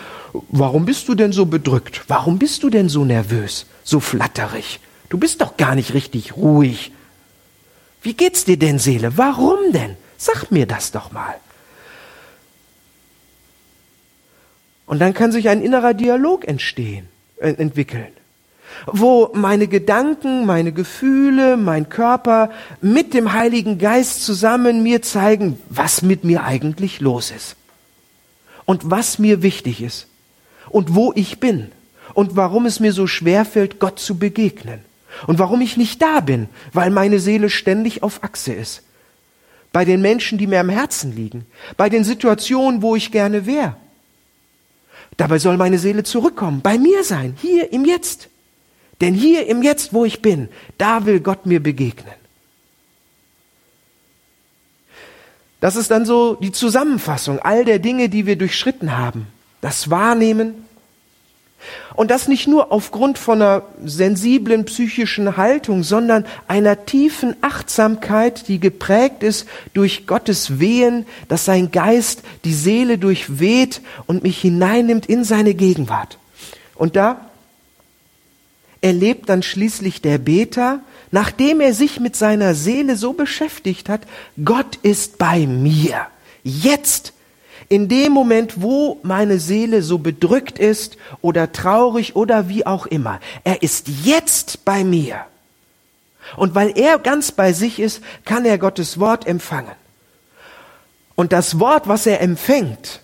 Warum 0.49 0.85
bist 0.85 1.07
du 1.07 1.15
denn 1.15 1.31
so 1.31 1.45
bedrückt? 1.45 2.01
Warum 2.07 2.39
bist 2.39 2.63
du 2.63 2.69
denn 2.69 2.89
so 2.89 3.05
nervös, 3.05 3.65
so 3.83 3.99
flatterig? 3.99 4.79
Du 5.09 5.17
bist 5.17 5.41
doch 5.41 5.57
gar 5.57 5.75
nicht 5.75 5.93
richtig 5.93 6.35
ruhig. 6.35 6.91
Wie 8.01 8.13
geht's 8.13 8.45
dir 8.45 8.57
denn, 8.57 8.79
Seele? 8.79 9.17
Warum 9.17 9.71
denn? 9.71 9.95
Sag 10.17 10.51
mir 10.51 10.65
das 10.65 10.91
doch 10.91 11.11
mal. 11.11 11.35
Und 14.85 14.99
dann 14.99 15.13
kann 15.13 15.31
sich 15.31 15.49
ein 15.49 15.61
innerer 15.61 15.93
Dialog 15.93 16.47
entstehen, 16.47 17.07
äh, 17.37 17.53
entwickeln 17.53 18.11
wo 18.86 19.31
meine 19.33 19.67
Gedanken, 19.67 20.45
meine 20.45 20.71
Gefühle, 20.71 21.57
mein 21.57 21.89
Körper 21.89 22.51
mit 22.81 23.13
dem 23.13 23.33
Heiligen 23.33 23.77
Geist 23.77 24.25
zusammen 24.25 24.83
mir 24.83 25.01
zeigen, 25.01 25.59
was 25.69 26.01
mit 26.01 26.23
mir 26.23 26.43
eigentlich 26.43 26.99
los 26.99 27.31
ist. 27.31 27.55
Und 28.65 28.89
was 28.89 29.19
mir 29.19 29.41
wichtig 29.41 29.81
ist. 29.81 30.07
Und 30.69 30.95
wo 30.95 31.12
ich 31.15 31.39
bin. 31.39 31.71
Und 32.13 32.36
warum 32.36 32.65
es 32.65 32.79
mir 32.79 32.93
so 32.93 33.07
schwer 33.07 33.45
fällt, 33.45 33.79
Gott 33.79 33.99
zu 33.99 34.17
begegnen. 34.17 34.79
Und 35.27 35.39
warum 35.39 35.62
ich 35.62 35.77
nicht 35.77 36.01
da 36.01 36.19
bin, 36.19 36.47
weil 36.71 36.89
meine 36.89 37.19
Seele 37.19 37.49
ständig 37.49 38.03
auf 38.03 38.23
Achse 38.23 38.53
ist. 38.53 38.83
Bei 39.71 39.86
den 39.86 40.01
Menschen, 40.01 40.38
die 40.38 40.47
mir 40.47 40.59
am 40.59 40.69
Herzen 40.69 41.15
liegen, 41.15 41.45
bei 41.77 41.89
den 41.89 42.03
Situationen, 42.03 42.81
wo 42.81 42.95
ich 42.95 43.12
gerne 43.12 43.45
wäre. 43.45 43.75
Dabei 45.17 45.39
soll 45.39 45.57
meine 45.57 45.77
Seele 45.77 46.03
zurückkommen, 46.03 46.62
bei 46.62 46.77
mir 46.77 47.03
sein, 47.03 47.36
hier 47.39 47.71
im 47.71 47.86
Jetzt. 47.86 48.29
Denn 49.03 49.15
hier 49.15 49.47
im 49.47 49.63
Jetzt, 49.63 49.91
wo 49.91 50.05
ich 50.05 50.21
bin, 50.21 50.47
da 50.77 51.05
will 51.05 51.19
Gott 51.19 51.45
mir 51.45 51.61
begegnen. 51.61 52.13
Das 55.59 55.75
ist 55.75 55.91
dann 55.91 56.05
so 56.05 56.35
die 56.35 56.53
Zusammenfassung 56.53 57.39
all 57.39 57.65
der 57.65 57.79
Dinge, 57.79 58.07
die 58.07 58.25
wir 58.25 58.37
durchschritten 58.37 58.97
haben. 58.97 59.27
Das 59.59 59.89
Wahrnehmen. 59.89 60.65
Und 61.95 62.11
das 62.11 62.29
nicht 62.29 62.47
nur 62.47 62.71
aufgrund 62.71 63.17
von 63.17 63.41
einer 63.41 63.63
sensiblen 63.83 64.63
psychischen 64.63 65.35
Haltung, 65.35 65.83
sondern 65.83 66.25
einer 66.47 66.85
tiefen 66.85 67.35
Achtsamkeit, 67.41 68.47
die 68.47 68.61
geprägt 68.61 69.21
ist 69.21 69.49
durch 69.73 70.07
Gottes 70.07 70.61
Wehen, 70.61 71.05
dass 71.27 71.43
sein 71.43 71.71
Geist 71.71 72.23
die 72.45 72.53
Seele 72.53 72.97
durchweht 72.97 73.81
und 74.05 74.23
mich 74.23 74.39
hineinnimmt 74.39 75.07
in 75.07 75.25
seine 75.25 75.55
Gegenwart. 75.55 76.19
Und 76.75 76.95
da 76.95 77.29
erlebt 78.83 79.29
dann 79.29 79.41
schließlich 79.41 80.01
der 80.01 80.17
Beter, 80.17 80.81
nachdem 81.09 81.61
er 81.61 81.73
sich 81.73 81.99
mit 81.99 82.15
seiner 82.15 82.53
Seele 82.53 82.97
so 82.97 83.13
beschäftigt 83.13 83.87
hat, 83.87 84.01
Gott 84.43 84.77
ist 84.83 85.17
bei 85.17 85.47
mir. 85.47 86.07
Jetzt, 86.43 87.13
in 87.69 87.87
dem 87.87 88.11
Moment, 88.11 88.61
wo 88.61 88.99
meine 89.01 89.39
Seele 89.39 89.81
so 89.81 89.99
bedrückt 89.99 90.59
ist 90.59 90.97
oder 91.21 91.53
traurig 91.53 92.15
oder 92.17 92.49
wie 92.49 92.65
auch 92.65 92.85
immer. 92.85 93.21
Er 93.45 93.63
ist 93.63 93.87
jetzt 94.03 94.65
bei 94.65 94.83
mir. 94.83 95.25
Und 96.35 96.53
weil 96.53 96.77
er 96.77 96.99
ganz 96.99 97.31
bei 97.31 97.53
sich 97.53 97.79
ist, 97.79 98.01
kann 98.25 98.43
er 98.43 98.57
Gottes 98.57 98.99
Wort 98.99 99.25
empfangen. 99.25 99.75
Und 101.15 101.31
das 101.31 101.59
Wort, 101.59 101.87
was 101.87 102.05
er 102.05 102.21
empfängt, 102.21 103.01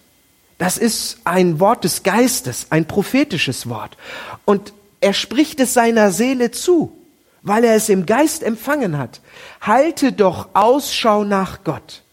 das 0.57 0.77
ist 0.77 1.19
ein 1.23 1.61
Wort 1.61 1.85
des 1.85 2.03
Geistes, 2.03 2.67
ein 2.69 2.85
prophetisches 2.85 3.69
Wort. 3.69 3.95
Und 4.43 4.73
er 5.01 5.13
spricht 5.13 5.59
es 5.59 5.73
seiner 5.73 6.11
Seele 6.11 6.51
zu, 6.51 6.95
weil 7.41 7.63
er 7.63 7.75
es 7.75 7.89
im 7.89 8.05
Geist 8.05 8.43
empfangen 8.43 8.97
hat. 8.97 9.21
Halte 9.61 10.11
doch 10.11 10.49
Ausschau 10.53 11.23
nach 11.23 11.63
Gott, 11.63 12.03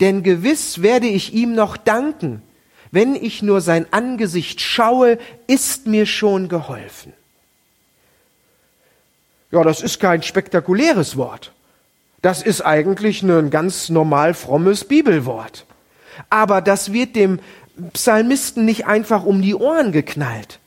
denn 0.00 0.22
gewiss 0.22 0.82
werde 0.82 1.06
ich 1.06 1.32
ihm 1.32 1.54
noch 1.54 1.76
danken. 1.76 2.42
Wenn 2.90 3.14
ich 3.14 3.42
nur 3.42 3.60
sein 3.60 3.86
Angesicht 3.90 4.60
schaue, 4.60 5.18
ist 5.46 5.86
mir 5.86 6.04
schon 6.04 6.48
geholfen. 6.48 7.14
Ja, 9.50 9.62
das 9.62 9.80
ist 9.80 9.98
kein 9.98 10.22
spektakuläres 10.22 11.16
Wort. 11.16 11.52
Das 12.20 12.42
ist 12.42 12.60
eigentlich 12.62 13.22
ein 13.22 13.50
ganz 13.50 13.88
normal 13.88 14.34
frommes 14.34 14.84
Bibelwort. 14.84 15.64
Aber 16.28 16.60
das 16.60 16.92
wird 16.92 17.16
dem 17.16 17.40
Psalmisten 17.94 18.64
nicht 18.64 18.86
einfach 18.86 19.24
um 19.24 19.40
die 19.42 19.54
Ohren 19.54 19.92
geknallt 19.92 20.58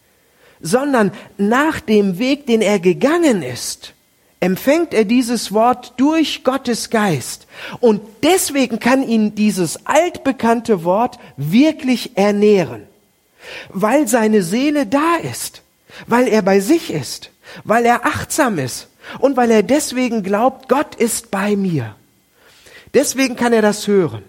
sondern 0.66 1.11
nach 1.38 1.80
dem 1.80 2.18
Weg, 2.18 2.47
den 2.47 2.61
er 2.61 2.80
gegangen 2.80 3.41
ist, 3.43 3.93
empfängt 4.39 4.93
er 4.93 5.05
dieses 5.05 5.51
Wort 5.51 5.93
durch 5.97 6.43
Gottes 6.43 6.89
Geist. 6.89 7.47
Und 7.80 8.01
deswegen 8.24 8.80
kann 8.80 9.07
ihn 9.07 9.36
dieses 9.36 9.86
altbekannte 9.86 10.84
Wort 10.84 11.20
wirklich 11.38 12.18
ernähren, 12.18 12.84
weil 13.70 14.07
seine 14.07 14.41
Seele 14.41 14.86
da 14.86 15.16
ist. 15.18 15.61
weil 16.07 16.28
er 16.28 16.41
bei 16.41 16.59
sich 16.59 16.91
ist, 16.91 17.32
weil 17.63 17.86
er 17.86 18.05
achtsam 18.05 18.59
ist 18.59 18.88
und 19.20 19.38
weil 19.38 19.51
er 19.51 19.63
deswegen 19.63 20.24
glaubt, 20.24 20.68
Gott 20.70 20.95
ist 20.95 21.32
bei 21.32 21.55
mir. 21.55 21.95
Deswegen 22.93 23.36
kann 23.36 23.53
er 23.53 23.61
das 23.61 23.88
hören. 23.88 24.24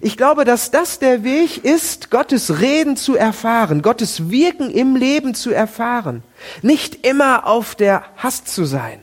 Ich 0.00 0.16
glaube, 0.16 0.44
dass 0.44 0.70
das 0.70 0.98
der 0.98 1.22
Weg 1.22 1.64
ist, 1.64 2.10
Gottes 2.10 2.60
Reden 2.60 2.96
zu 2.96 3.16
erfahren, 3.16 3.82
Gottes 3.82 4.30
Wirken 4.30 4.70
im 4.70 4.96
Leben 4.96 5.34
zu 5.34 5.50
erfahren. 5.50 6.22
Nicht 6.62 7.06
immer 7.06 7.46
auf 7.46 7.74
der 7.74 8.04
Hast 8.16 8.48
zu 8.48 8.64
sein. 8.64 9.00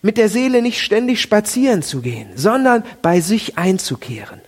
Mit 0.00 0.16
der 0.16 0.28
Seele 0.28 0.62
nicht 0.62 0.80
ständig 0.80 1.20
spazieren 1.20 1.82
zu 1.82 2.00
gehen, 2.00 2.28
sondern 2.34 2.84
bei 3.02 3.20
sich 3.20 3.58
einzukehren. 3.58 4.40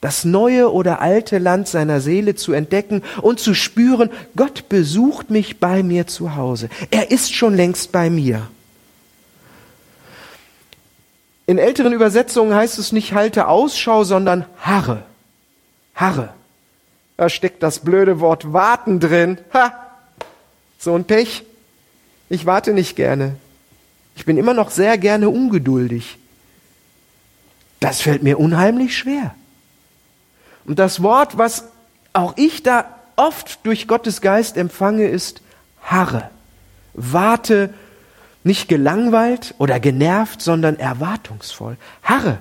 Das 0.00 0.24
neue 0.24 0.72
oder 0.72 1.02
alte 1.02 1.38
Land 1.38 1.68
seiner 1.68 2.00
Seele 2.00 2.34
zu 2.34 2.52
entdecken 2.52 3.02
und 3.20 3.38
zu 3.38 3.54
spüren, 3.54 4.10
Gott 4.34 4.68
besucht 4.68 5.30
mich 5.30 5.60
bei 5.60 5.82
mir 5.82 6.06
zu 6.06 6.36
Hause. 6.36 6.70
Er 6.90 7.10
ist 7.10 7.34
schon 7.34 7.54
längst 7.54 7.92
bei 7.92 8.08
mir. 8.08 8.48
In 11.50 11.58
älteren 11.58 11.92
Übersetzungen 11.92 12.54
heißt 12.54 12.78
es 12.78 12.92
nicht 12.92 13.12
halte 13.12 13.48
Ausschau, 13.48 14.04
sondern 14.04 14.46
harre. 14.60 15.02
Harre. 15.96 16.32
Da 17.16 17.28
steckt 17.28 17.64
das 17.64 17.80
blöde 17.80 18.20
Wort 18.20 18.52
warten 18.52 19.00
drin. 19.00 19.36
Ha! 19.52 19.74
So 20.78 20.94
ein 20.94 21.02
Pech. 21.02 21.42
Ich 22.28 22.46
warte 22.46 22.72
nicht 22.72 22.94
gerne. 22.94 23.34
Ich 24.14 24.24
bin 24.26 24.36
immer 24.36 24.54
noch 24.54 24.70
sehr 24.70 24.96
gerne 24.96 25.28
ungeduldig. 25.28 26.18
Das 27.80 28.00
fällt 28.00 28.22
mir 28.22 28.38
unheimlich 28.38 28.96
schwer. 28.96 29.34
Und 30.64 30.78
das 30.78 31.02
Wort, 31.02 31.36
was 31.36 31.64
auch 32.12 32.34
ich 32.36 32.62
da 32.62 32.84
oft 33.16 33.66
durch 33.66 33.88
Gottes 33.88 34.20
Geist 34.20 34.56
empfange, 34.56 35.08
ist 35.08 35.42
harre. 35.82 36.30
Warte 36.94 37.74
nicht 38.42 38.68
gelangweilt 38.68 39.54
oder 39.58 39.80
genervt, 39.80 40.40
sondern 40.40 40.78
erwartungsvoll. 40.78 41.76
Harre. 42.02 42.38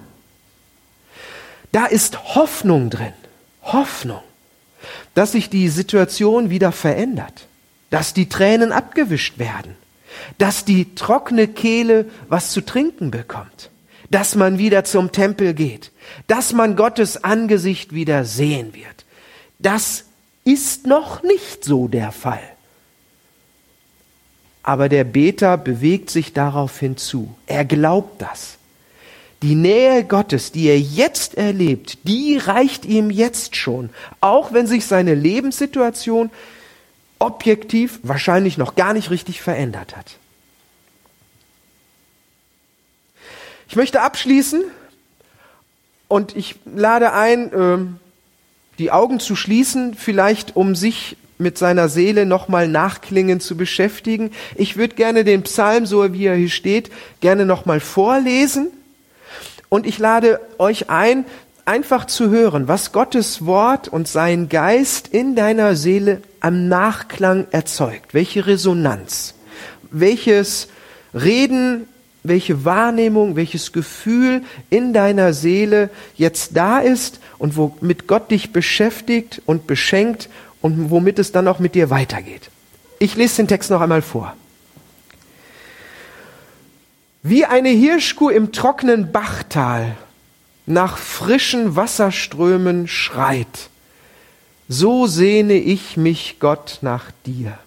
Da 1.71 1.85
ist 1.85 2.35
Hoffnung 2.35 2.89
drin. 2.89 3.13
Hoffnung. 3.63 4.21
Dass 5.13 5.33
sich 5.33 5.49
die 5.49 5.69
Situation 5.69 6.49
wieder 6.49 6.71
verändert. 6.71 7.47
Dass 7.89 8.13
die 8.13 8.29
Tränen 8.29 8.71
abgewischt 8.71 9.39
werden. 9.39 9.75
Dass 10.37 10.65
die 10.65 10.95
trockene 10.95 11.47
Kehle 11.47 12.05
was 12.27 12.51
zu 12.51 12.61
trinken 12.61 13.11
bekommt. 13.11 13.69
Dass 14.09 14.35
man 14.35 14.57
wieder 14.57 14.85
zum 14.85 15.11
Tempel 15.11 15.53
geht. 15.53 15.91
Dass 16.27 16.53
man 16.53 16.75
Gottes 16.75 17.23
Angesicht 17.23 17.93
wieder 17.93 18.25
sehen 18.25 18.73
wird. 18.73 19.05
Das 19.59 20.05
ist 20.45 20.87
noch 20.87 21.21
nicht 21.21 21.63
so 21.63 21.87
der 21.87 22.11
Fall 22.11 22.41
aber 24.63 24.89
der 24.89 25.03
Beter 25.03 25.57
bewegt 25.57 26.09
sich 26.09 26.33
darauf 26.33 26.79
hinzu. 26.79 27.35
Er 27.47 27.65
glaubt 27.65 28.21
das. 28.21 28.57
Die 29.41 29.55
Nähe 29.55 30.03
Gottes, 30.03 30.51
die 30.51 30.67
er 30.67 30.79
jetzt 30.79 31.35
erlebt, 31.35 31.99
die 32.03 32.37
reicht 32.37 32.85
ihm 32.85 33.09
jetzt 33.09 33.55
schon, 33.55 33.89
auch 34.19 34.51
wenn 34.51 34.67
sich 34.67 34.85
seine 34.85 35.15
Lebenssituation 35.15 36.29
objektiv 37.19 37.99
wahrscheinlich 38.03 38.57
noch 38.57 38.75
gar 38.75 38.93
nicht 38.93 39.11
richtig 39.11 39.41
verändert 39.41 39.95
hat. 39.95 40.17
Ich 43.69 43.75
möchte 43.75 44.01
abschließen 44.01 44.63
und 46.07 46.35
ich 46.35 46.55
lade 46.65 47.13
ein, 47.13 47.51
ähm, 47.53 47.99
die 48.77 48.91
Augen 48.91 49.19
zu 49.19 49.35
schließen, 49.35 49.93
vielleicht 49.93 50.55
um 50.55 50.75
sich 50.75 51.17
mit 51.39 51.57
seiner 51.57 51.87
Seele 51.87 52.25
nochmal 52.25 52.67
nachklingen 52.67 53.39
zu 53.39 53.55
beschäftigen. 53.55 54.31
Ich 54.55 54.75
würde 54.75 54.95
gerne 54.95 55.23
den 55.23 55.43
Psalm, 55.43 55.85
so 55.85 56.13
wie 56.13 56.25
er 56.25 56.35
hier 56.35 56.49
steht, 56.49 56.91
gerne 57.21 57.45
nochmal 57.45 57.79
vorlesen. 57.79 58.67
Und 59.69 59.87
ich 59.87 59.99
lade 59.99 60.41
euch 60.57 60.89
ein, 60.89 61.25
einfach 61.63 62.05
zu 62.05 62.29
hören, 62.29 62.67
was 62.67 62.91
Gottes 62.91 63.45
Wort 63.45 63.87
und 63.87 64.07
sein 64.07 64.49
Geist 64.49 65.07
in 65.07 65.35
deiner 65.35 65.75
Seele 65.75 66.21
am 66.41 66.67
Nachklang 66.67 67.47
erzeugt. 67.51 68.13
Welche 68.13 68.45
Resonanz, 68.45 69.35
welches 69.91 70.67
Reden, 71.13 71.87
welche 72.23 72.65
Wahrnehmung, 72.65 73.37
welches 73.37 73.71
Gefühl 73.71 74.43
in 74.69 74.91
deiner 74.91 75.31
Seele 75.31 75.89
jetzt 76.17 76.57
da 76.57 76.79
ist 76.79 77.19
und 77.37 77.55
womit 77.55 78.07
Gott 78.07 78.29
dich 78.29 78.51
beschäftigt 78.51 79.41
und 79.45 79.67
beschenkt 79.67 80.27
und 80.61 80.89
womit 80.89 81.19
es 81.19 81.31
dann 81.31 81.47
auch 81.47 81.59
mit 81.59 81.75
dir 81.75 81.89
weitergeht. 81.89 82.49
Ich 82.99 83.15
lese 83.15 83.37
den 83.37 83.47
Text 83.47 83.69
noch 83.69 83.81
einmal 83.81 84.01
vor. 84.01 84.35
Wie 87.23 87.45
eine 87.45 87.69
Hirschkuh 87.69 88.29
im 88.29 88.51
trockenen 88.51 89.11
Bachtal 89.11 89.95
nach 90.65 90.97
frischen 90.97 91.75
Wasserströmen 91.75 92.87
schreit, 92.87 93.69
so 94.67 95.07
sehne 95.07 95.55
ich 95.55 95.97
mich 95.97 96.37
Gott 96.39 96.79
nach 96.81 97.11
dir. 97.25 97.57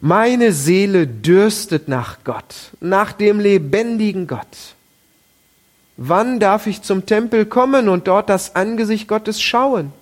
Meine 0.00 0.52
Seele 0.52 1.08
dürstet 1.08 1.88
nach 1.88 2.18
Gott, 2.22 2.70
nach 2.80 3.12
dem 3.12 3.40
lebendigen 3.40 4.28
Gott. 4.28 4.74
Wann 5.96 6.38
darf 6.38 6.68
ich 6.68 6.82
zum 6.82 7.06
Tempel 7.06 7.46
kommen 7.46 7.88
und 7.88 8.06
dort 8.06 8.28
das 8.28 8.54
Angesicht 8.54 9.08
Gottes 9.08 9.40
schauen? 9.40 9.92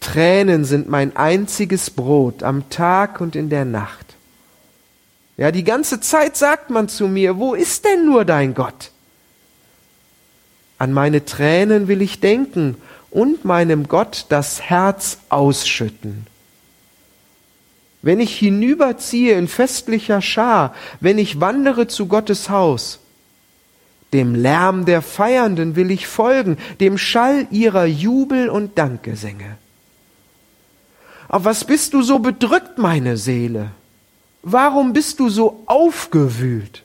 Tränen 0.00 0.64
sind 0.64 0.88
mein 0.88 1.16
einziges 1.16 1.90
Brot 1.90 2.42
am 2.42 2.68
Tag 2.70 3.20
und 3.20 3.36
in 3.36 3.50
der 3.50 3.64
Nacht. 3.64 4.06
Ja, 5.36 5.50
die 5.50 5.64
ganze 5.64 6.00
Zeit 6.00 6.36
sagt 6.36 6.70
man 6.70 6.88
zu 6.88 7.08
mir, 7.08 7.36
wo 7.36 7.54
ist 7.54 7.84
denn 7.84 8.06
nur 8.06 8.24
dein 8.24 8.54
Gott? 8.54 8.90
An 10.78 10.92
meine 10.92 11.24
Tränen 11.24 11.88
will 11.88 12.02
ich 12.02 12.20
denken 12.20 12.76
und 13.10 13.44
meinem 13.44 13.88
Gott 13.88 14.26
das 14.28 14.62
Herz 14.62 15.18
ausschütten. 15.28 16.26
Wenn 18.02 18.20
ich 18.20 18.38
hinüberziehe 18.38 19.36
in 19.36 19.48
festlicher 19.48 20.22
Schar, 20.22 20.74
wenn 21.00 21.18
ich 21.18 21.40
wandere 21.40 21.88
zu 21.88 22.06
Gottes 22.06 22.50
Haus, 22.50 23.00
dem 24.12 24.34
Lärm 24.34 24.84
der 24.84 25.02
Feiernden 25.02 25.76
will 25.76 25.90
ich 25.90 26.06
folgen, 26.06 26.56
dem 26.78 26.98
Schall 26.98 27.46
ihrer 27.50 27.84
Jubel 27.84 28.48
und 28.48 28.78
Dankgesänge. 28.78 29.58
Auf 31.28 31.44
was 31.44 31.64
bist 31.64 31.92
du 31.94 32.02
so 32.02 32.18
bedrückt, 32.18 32.78
meine 32.78 33.16
Seele? 33.16 33.70
Warum 34.42 34.92
bist 34.92 35.18
du 35.18 35.28
so 35.28 35.62
aufgewühlt? 35.66 36.82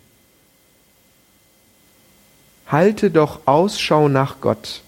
Halte 2.68 3.12
doch 3.12 3.42
Ausschau 3.46 4.08
nach 4.08 4.42
Gott, 4.42 4.82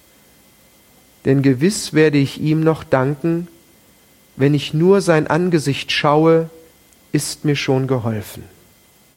denn 1.25 1.41
gewiss 1.41 1.93
werde 1.93 2.17
ich 2.17 2.39
ihm 2.39 2.61
noch 2.61 2.83
danken, 2.83 3.47
wenn 4.35 4.53
ich 4.53 4.73
nur 4.73 5.01
sein 5.01 5.27
Angesicht 5.27 5.91
schaue, 5.91 6.49
ist 7.11 7.45
mir 7.45 7.55
schon 7.55 7.85
geholfen. 7.87 8.43